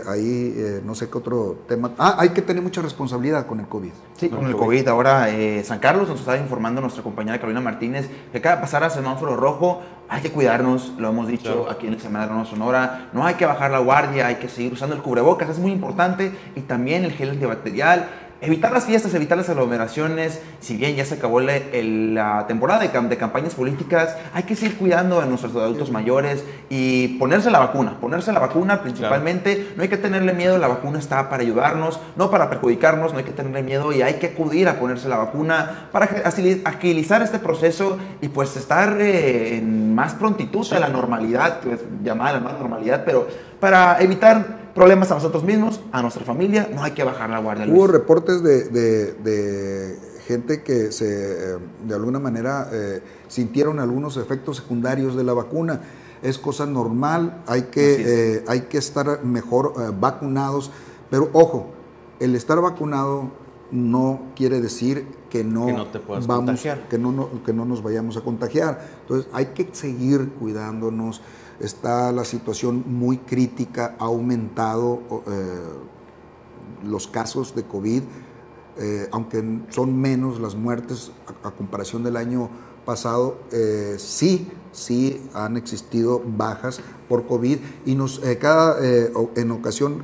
ahí 0.07 0.81
no 0.85 0.93
sé 0.93 1.09
qué 1.09 1.17
otro 1.17 1.59
tema. 1.67 1.91
Ah, 1.97 2.17
hay 2.19 2.29
que 2.29 2.41
tener 2.41 2.61
mucha 2.61 2.81
responsabilidad 2.81 3.47
con 3.47 3.59
el 3.59 3.67
COVID. 3.67 3.91
Sí, 4.17 4.29
con 4.29 4.45
el 4.45 4.55
COVID. 4.55 4.87
Ahora 4.89 5.27
San 5.63 5.79
Carlos 5.79 6.09
nos 6.09 6.19
está 6.19 6.37
informando 6.37 6.81
nuestra 6.81 7.01
compañera 7.01 7.37
Carolina 7.37 7.61
Martínez 7.61 8.09
que 8.31 8.37
acaba 8.37 8.57
de 8.57 8.61
pasar 8.61 8.83
a 8.83 8.89
semáforo 8.89 9.35
rojo 9.35 9.81
hay 10.09 10.21
que 10.21 10.31
cuidarnos, 10.31 10.93
lo 10.97 11.09
hemos 11.09 11.27
dicho 11.27 11.67
aquí 11.69 11.87
en 11.87 11.93
el 11.93 11.99
Semáforo 11.99 12.45
Sonora, 12.45 13.09
no 13.13 13.25
hay 13.25 13.35
que 13.35 13.45
bajar 13.45 13.71
la 13.71 13.79
guardia, 13.79 14.27
hay 14.27 14.35
que 14.35 14.47
seguir 14.47 14.73
usando 14.73 14.95
el 14.95 15.01
cubrebocas, 15.01 15.49
es 15.49 15.57
muy 15.59 15.71
importante, 15.71 16.31
y 16.55 16.61
también 16.61 17.03
el 17.03 17.13
gel 17.13 17.31
antibacterial, 17.31 18.09
evitar 18.43 18.71
las 18.71 18.85
fiestas, 18.85 19.13
evitar 19.13 19.37
las 19.37 19.49
aglomeraciones. 19.49 20.41
Si 20.59 20.75
bien 20.75 20.95
ya 20.95 21.05
se 21.05 21.15
acabó 21.15 21.39
la 21.39 22.45
temporada 22.47 22.81
de, 22.81 22.87
de, 22.87 23.17
campañas 23.17 23.55
políticas, 23.55 24.15
hay 24.33 24.43
que 24.43 24.55
seguir 24.55 24.77
cuidando 24.77 25.21
a 25.21 25.25
nuestros 25.25 25.55
adultos 25.55 25.91
mayores 25.91 26.43
y 26.69 27.19
ponerse 27.19 27.49
la 27.49 27.59
vacuna. 27.59 27.97
Ponerse 27.99 28.31
la 28.31 28.39
vacuna 28.39 28.81
principalmente. 28.81 29.73
No 29.75 29.83
hay 29.83 29.89
que 29.89 29.97
tenerle 29.97 30.33
miedo, 30.33 30.57
la 30.57 30.67
vacuna 30.67 30.99
está 30.99 31.29
para 31.29 31.43
ayudarnos, 31.43 31.99
no 32.15 32.29
para 32.29 32.49
perjudicarnos, 32.49 33.13
no 33.13 33.19
hay 33.19 33.25
que 33.25 33.31
tenerle 33.31 33.63
miedo 33.63 33.91
y 33.93 34.01
hay 34.01 34.15
que 34.15 34.27
acudir 34.27 34.67
a 34.67 34.79
ponerse 34.79 35.07
la 35.07 35.17
vacuna 35.17 35.89
para 35.91 36.05
agilizar 36.65 37.21
este 37.21 37.39
proceso 37.39 37.97
y 38.21 38.27
pues 38.27 38.55
estar 38.57 38.99
eh, 38.99 39.57
en 39.57 39.95
más 39.95 40.13
prontitud 40.13 40.71
a 40.73 40.79
la 40.79 40.89
normalidad, 40.89 41.59
pues, 41.61 41.79
llamada 42.03 42.33
la 42.33 42.39
más 42.39 42.59
normalidad, 42.59 43.03
pero 43.05 43.27
para 43.59 43.99
evitar 44.01 44.62
problemas 44.73 45.11
a 45.11 45.15
nosotros 45.15 45.43
mismos, 45.43 45.81
a 45.91 46.01
nuestra 46.01 46.25
familia, 46.25 46.69
no 46.73 46.83
hay 46.83 46.91
que 46.91 47.03
bajar 47.03 47.29
la 47.29 47.39
guardia. 47.39 47.67
Hubo 47.67 47.87
reportes 47.87 48.43
de, 48.43 49.97
gente 50.25 50.63
que 50.63 50.91
se, 50.91 51.55
eh, 51.55 51.57
de 51.85 51.95
alguna 51.95 52.17
manera 52.17 52.69
eh, 52.71 53.01
sintieron 53.27 53.79
algunos 53.79 54.15
efectos 54.17 54.57
secundarios 54.57 55.15
de 55.15 55.23
la 55.23 55.33
vacuna. 55.33 55.81
Es 56.21 56.37
cosa 56.37 56.65
normal, 56.65 57.43
hay 57.47 57.63
que, 57.63 58.35
eh, 58.37 58.45
hay 58.47 58.61
que 58.61 58.77
estar 58.77 59.25
mejor 59.25 59.73
vacunados, 59.99 60.71
pero 61.09 61.29
ojo, 61.33 61.67
el 62.21 62.35
estar 62.35 62.61
vacunado 62.61 63.31
no 63.71 64.21
quiere 64.35 64.61
decir 64.61 65.05
que 65.29 65.43
no, 65.43 65.65
vamos, 66.27 66.61
Que 66.89 66.97
no, 66.97 67.29
que 67.43 67.53
no 67.53 67.65
nos 67.65 67.83
vayamos 67.83 68.15
a 68.15 68.21
contagiar. 68.21 68.79
Entonces 69.01 69.29
hay 69.33 69.47
que 69.47 69.67
seguir 69.73 70.29
cuidándonos. 70.39 71.21
Está 71.59 72.11
la 72.11 72.25
situación 72.25 72.83
muy 72.87 73.17
crítica, 73.17 73.95
ha 73.99 74.05
aumentado 74.05 75.01
los 76.83 77.07
casos 77.07 77.55
de 77.55 77.63
COVID 77.63 78.03
eh, 78.77 79.07
aunque 79.11 79.43
son 79.69 79.99
menos 79.99 80.39
las 80.39 80.55
muertes 80.55 81.11
a, 81.43 81.51
comparación 81.51 82.03
del 82.03 82.17
año 82.17 82.49
pasado, 82.85 83.37
eh, 83.51 83.95
sí, 83.99 84.49
sí 84.71 85.29
han 85.35 85.57
existido 85.57 86.23
bajas 86.25 86.81
por 87.07 87.27
COVID 87.27 87.59
y 87.85 87.93
nos, 87.93 88.23
eh, 88.23 88.39
cada, 88.39 88.79
en 88.83 89.51
ocasión, 89.51 90.03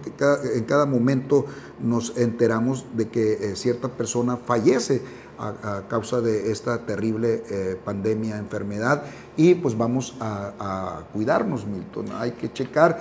en 0.54 0.64
cada 0.66 0.86
momento 0.86 1.46
nos 1.82 2.16
enteramos 2.16 2.86
de 2.96 3.10
que 3.10 3.56
cierta 3.56 3.88
persona 3.90 4.38
fallece 4.38 5.02
a, 5.40 5.84
causa 5.88 6.22
de 6.22 6.52
esta 6.52 6.86
terrible 6.86 7.44
pandemia, 7.86 8.38
enfermedad 8.38 9.04
y 9.38 9.56
pues 9.56 9.78
vamos 9.78 10.16
a, 10.20 10.54
a 10.60 11.04
cuidarnos, 11.14 11.66
Milton. 11.66 12.08
Hay 12.18 12.32
que 12.32 12.52
checar, 12.52 13.00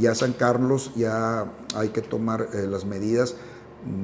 ya 0.00 0.14
San 0.14 0.34
Carlos, 0.34 0.92
ya 0.94 1.46
hay 1.74 1.88
que 1.88 2.02
tomar 2.02 2.48
las 2.52 2.84
medidas, 2.84 3.36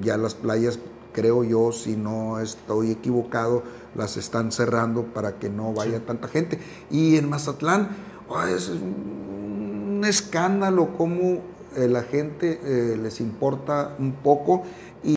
ya 0.02 0.16
las 0.16 0.34
playas 0.34 0.78
creo 1.14 1.44
yo, 1.44 1.72
si 1.72 1.96
no 1.96 2.40
estoy 2.40 2.90
equivocado, 2.90 3.62
las 3.94 4.18
están 4.18 4.52
cerrando 4.52 5.04
para 5.04 5.38
que 5.38 5.48
no 5.48 5.72
vaya 5.72 6.04
tanta 6.04 6.28
gente. 6.28 6.58
Y 6.90 7.16
en 7.16 7.30
Mazatlán 7.30 7.88
oh, 8.28 8.42
es 8.42 8.68
un 8.68 10.02
escándalo 10.04 10.96
cómo 10.98 11.40
eh, 11.76 11.88
la 11.88 12.02
gente 12.02 12.60
eh, 12.62 12.96
les 12.96 13.20
importa 13.20 13.94
un 13.98 14.12
poco 14.12 14.62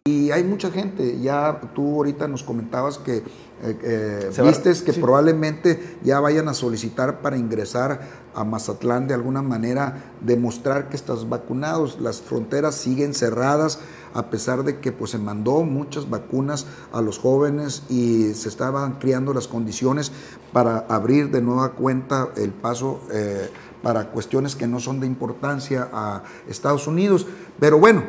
y 0.06 0.32
hay 0.32 0.44
mucha 0.44 0.70
gente. 0.70 1.20
Ya 1.20 1.62
tú 1.74 1.96
ahorita 1.96 2.28
nos 2.28 2.44
comentabas 2.44 2.98
que 2.98 3.24
eh, 3.64 4.30
vistes 4.44 4.82
que 4.82 4.94
probablemente 4.94 5.98
ya 6.04 6.20
vayan 6.20 6.48
a 6.48 6.54
solicitar 6.54 7.22
para 7.22 7.38
ingresar 7.38 8.02
a 8.36 8.44
Mazatlán 8.44 9.08
de 9.08 9.16
alguna 9.16 9.42
manera, 9.42 10.12
demostrar 10.22 10.90
que 10.90 10.96
estás 10.96 11.28
vacunados. 11.28 12.00
Las 12.00 12.22
fronteras 12.22 12.76
siguen 12.76 13.14
cerradas 13.14 13.80
a 14.14 14.30
pesar 14.30 14.64
de 14.64 14.80
que 14.80 14.92
pues, 14.92 15.12
se 15.12 15.18
mandó 15.18 15.64
muchas 15.64 16.10
vacunas 16.10 16.66
a 16.92 17.02
los 17.02 17.18
jóvenes 17.18 17.84
y 17.90 18.34
se 18.34 18.50
estaban 18.50 18.94
creando 18.94 19.34
las 19.34 19.48
condiciones 19.48 20.12
para 20.54 20.80
abrir 20.90 21.32
de 21.32 21.42
nueva 21.42 21.74
cuenta 21.74 22.30
el 22.36 22.52
paso 22.52 23.00
eh, 23.12 23.50
para 23.88 24.10
cuestiones 24.10 24.58
que 24.58 24.68
no 24.68 24.82
son 24.82 25.00
de 25.00 25.08
importancia 25.08 25.88
a 25.94 26.22
Estados 26.50 26.88
Unidos. 26.88 27.26
Pero 27.58 27.80
bueno, 27.80 28.04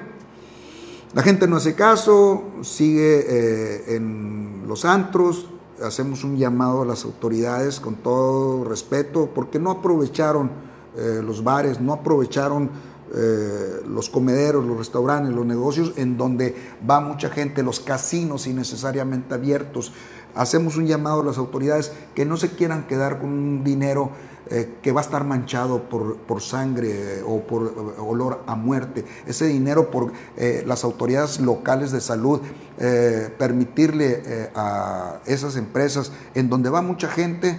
la 1.15 1.23
gente 1.23 1.47
no 1.47 1.55
hace 1.55 1.77
caso, 1.77 2.43
sigue 2.63 3.25
eh, 3.29 3.95
en 3.95 4.65
los 4.67 4.85
antros, 4.85 5.47
hacemos 5.81 6.25
un 6.25 6.37
llamado 6.37 6.83
a 6.83 6.85
las 6.85 7.05
autoridades 7.05 7.79
con 7.79 7.95
todo 7.95 8.65
respeto, 8.65 9.31
porque 9.33 9.61
no 9.61 9.71
aprovecharon 9.71 10.51
eh, 10.97 11.23
los 11.25 11.45
bares, 11.45 11.81
no 11.81 11.93
aprovecharon 11.93 12.71
eh, 13.15 13.81
los 13.87 14.11
comederos, 14.11 14.67
los 14.67 14.79
restaurantes, 14.79 15.33
los 15.33 15.47
negocios 15.47 15.93
en 15.95 16.17
donde 16.17 16.57
va 16.91 17.01
mucha 17.01 17.31
gente, 17.31 17.63
los 17.63 17.79
casinos 17.79 18.49
innecesariamente 18.49 19.33
abiertos. 19.33 19.93
Hacemos 20.35 20.77
un 20.77 20.89
llamado 20.89 21.21
a 21.21 21.25
las 21.25 21.39
autoridades 21.39 21.93
que 22.17 22.25
no 22.25 22.37
se 22.37 22.51
quieran 22.51 22.89
quedar 22.89 23.21
con 23.21 23.31
un 23.31 23.63
dinero 23.63 24.11
eh, 24.51 24.77
que 24.83 24.93
va 24.93 25.01
a 25.01 25.05
estar 25.05 25.25
manchado 25.25 25.89
por, 25.89 26.41
sangre 26.41 27.19
eh, 27.19 27.23
o 27.27 27.41
por 27.41 27.95
olor 27.99 28.43
a 28.47 28.55
muerte. 28.55 29.05
Ese 29.27 29.47
dinero 29.47 29.91
por 29.91 30.13
las 30.67 30.85
autoridades 30.85 31.41
locales 31.41 31.93
de 31.93 32.01
salud, 32.01 32.41
permitirle 33.39 34.51
a 34.55 35.21
esas 35.27 35.57
empresas 35.57 36.13
en 36.35 36.49
donde 36.49 36.71
va 36.71 36.81
mucha 36.83 37.09
gente, 37.09 37.59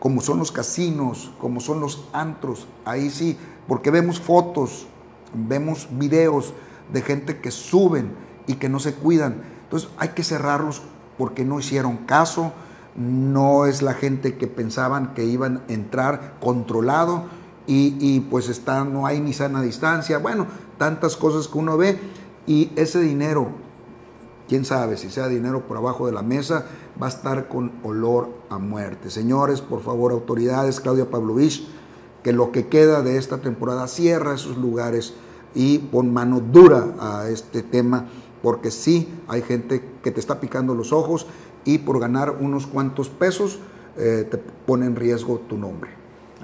como 0.00 0.20
son 0.20 0.38
los 0.38 0.52
casinos, 0.52 1.32
como 1.38 1.60
son 1.60 1.80
los 1.80 2.08
antros, 2.12 2.66
ahí 2.84 3.10
sí 3.10 3.38
porque 3.66 3.90
vemos 3.90 4.20
fotos, 4.20 4.86
vemos 5.32 5.88
videos 5.90 6.52
de 6.92 7.02
gente 7.02 7.40
que 7.40 7.50
suben 7.50 8.14
y 8.46 8.54
que 8.54 8.68
no 8.68 8.78
se 8.78 8.94
cuidan. 8.94 9.42
Entonces 9.64 9.88
hay 9.96 10.10
que 10.10 10.22
cerrarlos 10.22 10.82
porque 11.16 11.44
no 11.44 11.58
hicieron 11.58 11.98
caso, 11.98 12.52
no 12.96 13.66
es 13.66 13.82
la 13.82 13.94
gente 13.94 14.36
que 14.36 14.46
pensaban 14.46 15.14
que 15.14 15.24
iban 15.24 15.62
a 15.68 15.72
entrar 15.72 16.34
controlado 16.40 17.24
y, 17.66 18.20
pues 18.30 18.48
está, 18.48 18.84
no 18.84 19.06
hay 19.06 19.20
ni 19.20 19.32
sana 19.32 19.62
distancia, 19.62 20.18
bueno, 20.18 20.46
tantas 20.76 21.16
cosas 21.16 21.48
que 21.48 21.56
uno 21.56 21.78
ve 21.78 21.98
y 22.46 22.70
ese 22.76 23.00
dinero, 23.00 23.48
quién 24.48 24.66
sabe 24.66 24.98
si 24.98 25.10
sea 25.10 25.28
dinero 25.28 25.66
por 25.66 25.78
abajo 25.78 26.06
de 26.06 26.12
la 26.12 26.22
mesa, 26.22 26.66
va 27.02 27.06
a 27.06 27.08
estar 27.08 27.48
con 27.48 27.72
olor 27.82 28.28
a 28.50 28.58
muerte. 28.58 29.10
Señores, 29.10 29.62
por 29.62 29.82
favor, 29.82 30.12
autoridades, 30.12 30.80
Claudia 30.80 31.08
Pavlovich, 31.08 31.66
que 32.22 32.32
lo 32.32 32.52
que 32.52 32.68
queda 32.68 33.02
de 33.02 33.16
esta 33.16 33.38
temporada 33.38 33.88
cierra 33.88 34.34
esos 34.34 34.58
lugares 34.58 35.14
y 35.54 35.78
pon 35.78 36.12
mano 36.12 36.40
dura 36.40 36.94
a 37.00 37.28
este 37.30 37.62
tema, 37.62 38.08
porque 38.42 38.70
sí 38.70 39.08
hay 39.26 39.40
gente 39.40 39.82
que 40.02 40.10
te 40.10 40.20
está 40.20 40.38
picando 40.38 40.74
los 40.74 40.92
ojos 40.92 41.26
y 41.64 41.78
por 41.78 42.00
ganar 42.00 42.30
unos 42.30 42.66
cuantos 42.66 43.08
pesos 43.08 43.58
eh, 43.96 44.26
te 44.30 44.38
pone 44.38 44.86
en 44.86 44.96
riesgo 44.96 45.40
tu 45.48 45.56
nombre. 45.56 45.90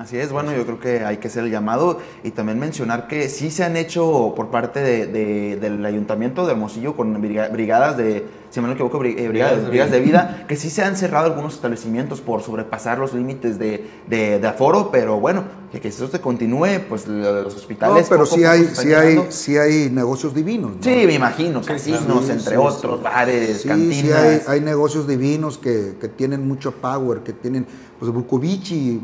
Así 0.01 0.17
es, 0.17 0.33
bueno, 0.33 0.53
yo 0.55 0.65
creo 0.65 0.81
que 0.81 1.05
hay 1.05 1.19
que 1.19 1.29
hacer 1.29 1.45
el 1.45 1.51
llamado 1.51 1.99
y 2.25 2.31
también 2.31 2.59
mencionar 2.59 3.07
que 3.07 3.29
sí 3.29 3.51
se 3.51 3.65
han 3.65 3.77
hecho 3.77 4.33
por 4.35 4.49
parte 4.49 4.81
del 4.81 5.85
Ayuntamiento 5.85 6.47
de 6.47 6.53
Hermosillo 6.53 6.97
con 6.97 7.21
brigadas 7.21 7.99
de, 7.99 8.25
si 8.51 8.61
me 8.61 8.67
no 8.67 8.75
equivoco, 8.75 9.03
eh, 9.05 9.29
brigadas, 9.29 9.91
de 9.91 10.01
vida, 10.01 10.45
que 10.49 10.57
sí 10.57 10.71
se 10.71 10.83
han 10.83 10.97
cerrado 10.97 11.27
algunos 11.27 11.55
establecimientos 11.55 12.21
por 12.21 12.43
sobrepasar 12.43 12.99
los 12.99 13.15
límites 13.15 13.59
de, 13.59 14.45
aforo, 14.47 14.91
pero 14.91 15.21
bueno, 15.21 15.45
que, 15.71 15.81
que 15.81 15.89
eso 15.89 16.09
se 16.09 16.21
continúe, 16.21 16.81
pues 16.89 17.07
los 17.07 17.55
hospitales... 17.55 18.05
No, 18.05 18.09
pero 18.09 18.27
sí, 18.27 18.45
hay, 18.45 18.65
sí, 18.67 18.93
hay, 18.93 19.27
sí 19.29 19.57
hay 19.57 19.89
negocios 19.91 20.35
divinos. 20.35 20.73
Sí, 20.81 20.91
me 21.07 21.15
imino, 21.15 21.63
casinos, 21.63 22.29
entre 22.29 22.57
otros, 22.57 23.03
bares, 23.03 23.65
cantinas. 23.65 23.97
Sí, 23.97 24.13
hay, 24.13 24.41
hay 24.47 24.61
negocios 24.61 25.07
divinos 25.07 25.57
que, 25.57 25.95
que 26.01 26.09
tienen 26.09 26.47
mucho 26.47 26.73
power, 26.73 27.21
que 27.21 27.33
tienen 27.33 27.67
pues 28.01 28.11
Bukovici, 28.11 28.99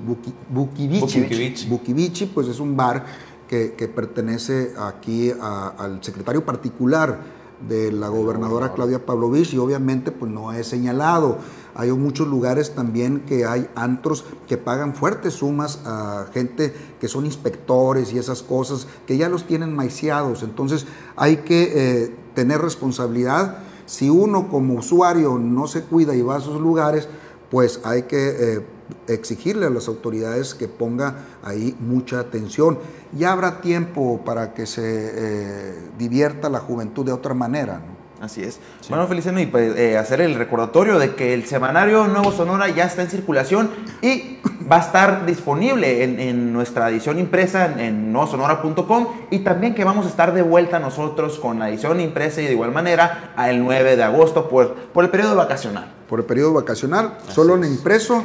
Bukivici, 1.69 2.27
pues 2.27 2.49
es 2.49 2.59
un 2.59 2.77
bar 2.77 3.05
que, 3.47 3.91
pertenece 3.95 4.73
aquí 4.79 5.31
al 5.31 6.03
secretario 6.03 6.45
particular 6.45 7.36
de 7.61 7.90
la 7.92 8.09
gobernadora 8.09 8.73
Claudia 8.73 9.05
Pavlovich 9.05 9.55
y 9.55 9.59
obviamente 9.59 10.12
pues 10.12 10.31
no 10.31 10.53
es 10.53 10.66
señalado. 10.66 11.38
Hay 11.75 11.90
muchos 11.92 12.27
lugares 12.27 12.75
también 12.75 13.21
que 13.21 13.45
hay 13.45 13.69
antros 13.75 14.25
que 14.49 14.57
pagan 14.57 14.95
fuertes 14.95 15.35
sumas 15.35 15.81
a 15.85 16.27
gente 16.33 16.75
que 17.01 17.09
son 17.09 17.27
inspectores 17.27 18.12
y 18.12 18.19
esas 18.19 18.42
cosas, 18.42 18.87
que 19.07 19.16
ya 19.16 19.29
los 19.29 19.47
tienen 19.47 19.75
maiciados. 19.75 20.42
Entonces 20.42 20.87
hay 21.16 21.38
que 21.38 21.73
eh, 22.05 22.16
tener 22.35 22.62
responsabilidad. 22.62 23.59
Si 23.85 24.09
uno 24.09 24.49
como 24.49 24.75
usuario 24.75 25.38
no 25.38 25.66
se 25.66 25.83
cuida 25.83 26.14
y 26.14 26.23
va 26.23 26.37
a 26.37 26.38
esos 26.38 26.61
lugares, 26.61 27.09
pues 27.51 27.81
hay 27.85 28.05
que 28.05 28.57
eh, 28.57 28.66
exigirle 29.09 29.66
a 29.66 29.71
las 29.71 29.88
autoridades 29.88 30.55
que 30.55 30.69
ponga 30.69 31.27
ahí 31.42 31.77
mucha 31.79 32.21
atención. 32.21 32.79
Ya 33.12 33.33
habrá 33.33 33.61
tiempo 33.61 34.21
para 34.25 34.55
que 34.55 34.66
se 34.66 34.83
eh, 34.85 35.75
divierta 35.99 36.49
la 36.49 36.61
juventud 36.61 37.05
de 37.05 37.12
otra 37.12 37.35
manera. 37.35 37.81
Así 38.21 38.42
es. 38.42 38.59
Bueno, 38.88 39.07
Feliciano, 39.07 39.40
y 39.40 39.47
pues, 39.47 39.77
eh, 39.77 39.99
hacer 39.99 40.23
el 40.23 40.37
recordatorio 40.37 40.99
de 40.99 41.14
que 41.14 41.35
el 41.35 41.45
semanario 41.45 42.07
Nuevo 42.09 42.33
Sonora 42.33 42.69
ya 42.71 42.85
está 42.85 43.03
en 43.03 43.11
circulación 43.11 43.71
y 44.01 44.38
va 44.71 44.77
a 44.77 44.81
estar 44.81 45.27
disponible 45.27 46.03
en, 46.03 46.53
nuestra 46.53 46.88
edición 46.88 47.19
impresa 47.19 47.66
en, 47.66 47.79
en 47.79 48.12
nuevosonora.com 48.12 49.09
y 49.31 49.40
también 49.40 49.75
que 49.75 49.85
vamos 49.85 50.07
a 50.07 50.09
estar 50.09 50.33
de 50.33 50.42
vuelta 50.42 50.79
nosotros 50.79 51.38
con 51.38 51.59
la 51.59 51.69
edición 51.69 52.01
impresa 52.01 52.40
y 52.40 52.47
de 52.47 52.53
igual 52.53 52.73
manera 52.73 53.35
el 53.47 53.62
9 53.62 53.97
de 53.97 54.03
agosto 54.03 54.49
por, 54.49 54.75
por 54.75 55.05
el 55.05 55.11
periodo 55.11 55.37
vacacional. 55.37 55.92
Por 56.09 56.21
el 56.21 56.25
periodo 56.25 56.55
vacacional, 56.55 57.19
solo 57.29 57.55
en 57.57 57.64
impreso 57.64 58.25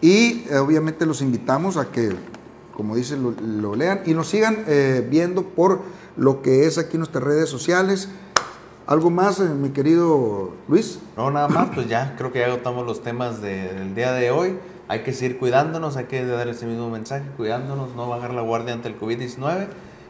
y 0.00 0.44
eh, 0.50 0.58
obviamente 0.58 1.06
los 1.06 1.22
invitamos 1.22 1.76
a 1.76 1.90
que, 1.90 2.14
como 2.80 2.96
dice, 2.96 3.14
lo, 3.18 3.76
lean 3.76 4.00
y 4.06 4.14
nos 4.14 4.28
sigan 4.28 4.64
eh, 4.66 5.06
viendo 5.06 5.42
por 5.42 5.82
lo 6.16 6.40
que 6.40 6.64
es 6.64 6.78
aquí 6.78 6.96
nuestras 6.96 7.22
redes 7.22 7.50
sociales. 7.50 8.08
¿Algo 8.86 9.10
más, 9.10 9.38
eh, 9.38 9.50
mi 9.50 9.68
querido 9.68 10.52
Luis? 10.66 10.98
No, 11.14 11.30
nada 11.30 11.46
más, 11.46 11.68
pues 11.74 11.90
ya 11.90 12.14
creo 12.16 12.32
que 12.32 12.38
ya 12.38 12.46
agotamos 12.46 12.86
los 12.86 13.02
temas 13.02 13.42
del 13.42 13.94
día 13.94 14.12
de 14.12 14.30
hoy. 14.30 14.56
Hay 14.88 15.00
que 15.00 15.12
seguir 15.12 15.38
cuidándonos, 15.38 15.98
hay 15.98 16.06
que 16.06 16.24
dar 16.24 16.48
ese 16.48 16.64
mismo 16.64 16.88
mensaje, 16.88 17.26
cuidándonos, 17.36 17.94
no 17.94 18.08
bajar 18.08 18.32
la 18.32 18.40
guardia 18.40 18.72
ante 18.72 18.88
el 18.88 18.98
COVID-19 18.98 19.66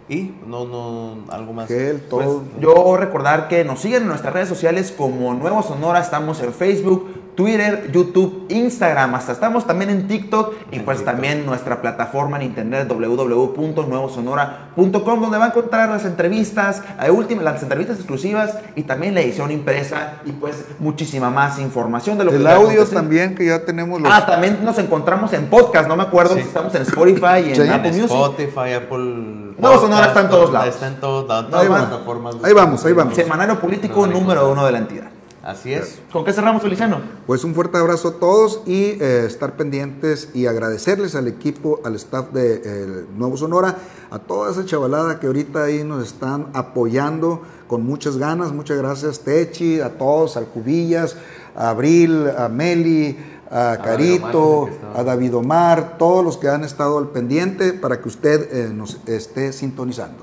Y 0.08 0.36
no, 0.46 0.64
no, 0.66 1.24
algo 1.28 1.52
más. 1.52 1.66
Gel, 1.66 2.00
Pues, 2.08 2.28
yo 2.60 2.96
recordar 2.96 3.48
que 3.48 3.64
nos 3.64 3.80
siguen 3.80 4.02
en 4.02 4.08
nuestras 4.10 4.32
redes 4.32 4.48
sociales 4.48 4.94
como 4.96 5.34
Nuevo 5.34 5.64
Sonora, 5.64 5.98
estamos 5.98 6.40
en 6.40 6.52
Facebook, 6.54 7.08
Twitter, 7.34 7.90
YouTube, 7.92 8.46
Instagram, 8.48 9.14
hasta 9.14 9.32
estamos 9.32 9.66
también 9.66 9.90
en 9.90 10.06
TikTok 10.08 10.54
y 10.70 10.76
En 10.76 10.84
pues 10.84 10.98
TikTok. 10.98 11.14
también 11.14 11.46
nuestra 11.46 11.80
plataforma 11.80 12.36
en 12.36 12.42
internet 12.44 12.88
www.nuevosonora.com 12.88 15.20
donde 15.20 15.38
va 15.38 15.44
a 15.46 15.48
encontrar 15.48 15.88
las 15.88 16.04
entrevistas, 16.04 16.82
eh, 17.02 17.10
últimas, 17.10 17.44
las 17.44 17.62
entrevistas 17.62 17.96
exclusivas 17.98 18.54
y 18.76 18.82
también 18.82 19.14
la 19.14 19.20
edición 19.20 19.50
impresa 19.50 20.14
y 20.24 20.32
pues 20.32 20.64
muchísima 20.78 21.30
más 21.30 21.58
información 21.58 22.18
de 22.18 22.24
lo 22.24 22.30
que 22.30 22.36
El 22.36 22.46
a 22.46 22.56
audio 22.56 22.84
también, 22.86 23.34
que 23.34 23.46
ya 23.46 23.64
tenemos 23.64 24.00
los... 24.00 24.12
Ah, 24.12 24.26
también 24.26 24.58
nos 24.64 24.78
encontramos 24.78 25.32
en 25.32 25.46
podcast, 25.46 25.88
no 25.88 25.96
me 25.96 26.02
acuerdo 26.02 26.34
Sí. 26.34 26.42
si 26.42 26.48
estamos 26.48 26.74
en 26.74 26.82
Spotify 26.82 27.40
y 27.46 27.52
en 27.60 27.70
Apple 27.70 27.92
Music. 27.92 28.04
Spotify, 28.10 28.72
Apple. 28.76 29.54
Nuevo 29.58 29.78
Sonora 29.80 30.06
está 30.06 30.20
en 30.22 30.28
todos 30.28 30.52
lados. 30.52 30.74
Está 30.74 30.88
en 30.88 31.00
todos 31.00 31.28
lados. 31.28 31.44
Ahí 31.46 31.50
Todas 31.50 31.64
las 31.64 31.72
vamos. 31.72 31.88
plataformas. 31.88 32.34
Ahí 32.42 32.52
vamos, 32.52 32.84
ahí 32.84 32.92
vamos. 32.92 33.14
Semanario 33.14 33.60
político 33.60 33.94
Semanario 33.94 34.20
número 34.20 34.50
uno 34.50 34.66
de 34.66 34.72
la 34.72 34.78
entidad. 34.78 35.09
Así 35.42 35.72
es. 35.72 36.00
¿Con 36.12 36.24
qué 36.24 36.34
cerramos, 36.34 36.62
Feliciano? 36.62 37.00
Pues 37.26 37.44
un 37.44 37.54
fuerte 37.54 37.78
abrazo 37.78 38.08
a 38.08 38.12
todos 38.18 38.62
y 38.66 38.98
eh, 39.00 39.24
estar 39.26 39.56
pendientes 39.56 40.28
y 40.34 40.46
agradecerles 40.46 41.14
al 41.14 41.28
equipo, 41.28 41.80
al 41.82 41.94
staff 41.96 42.30
de 42.32 42.62
eh, 42.62 43.04
Nuevo 43.16 43.38
Sonora, 43.38 43.78
a 44.10 44.18
toda 44.18 44.50
esa 44.50 44.66
chavalada 44.66 45.18
que 45.18 45.26
ahorita 45.26 45.64
ahí 45.64 45.82
nos 45.82 46.06
están 46.06 46.48
apoyando 46.52 47.40
con 47.66 47.86
muchas 47.86 48.18
ganas. 48.18 48.52
Muchas 48.52 48.76
gracias, 48.76 49.20
Techi, 49.20 49.80
a 49.80 49.96
todos, 49.96 50.36
al 50.36 50.44
Cubillas, 50.44 51.16
a 51.56 51.70
Abril, 51.70 52.28
a 52.36 52.48
Meli, 52.50 53.16
a 53.50 53.76
David 53.76 53.84
Carito, 53.84 54.42
Omar, 54.42 54.72
a 54.94 55.04
David 55.04 55.36
Omar, 55.36 55.98
todos 55.98 56.22
los 56.22 56.36
que 56.36 56.48
han 56.48 56.64
estado 56.64 56.98
al 56.98 57.08
pendiente 57.08 57.72
para 57.72 58.00
que 58.00 58.08
usted 58.08 58.48
eh, 58.52 58.70
nos 58.74 58.98
esté 59.06 59.54
sintonizando. 59.54 60.22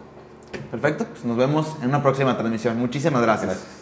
Perfecto, 0.70 1.06
pues 1.06 1.26
nos 1.26 1.38
vemos 1.38 1.76
en 1.82 1.90
una 1.90 2.04
próxima 2.04 2.38
transmisión. 2.38 2.78
Muchísimas 2.78 3.22
gracias. 3.24 3.77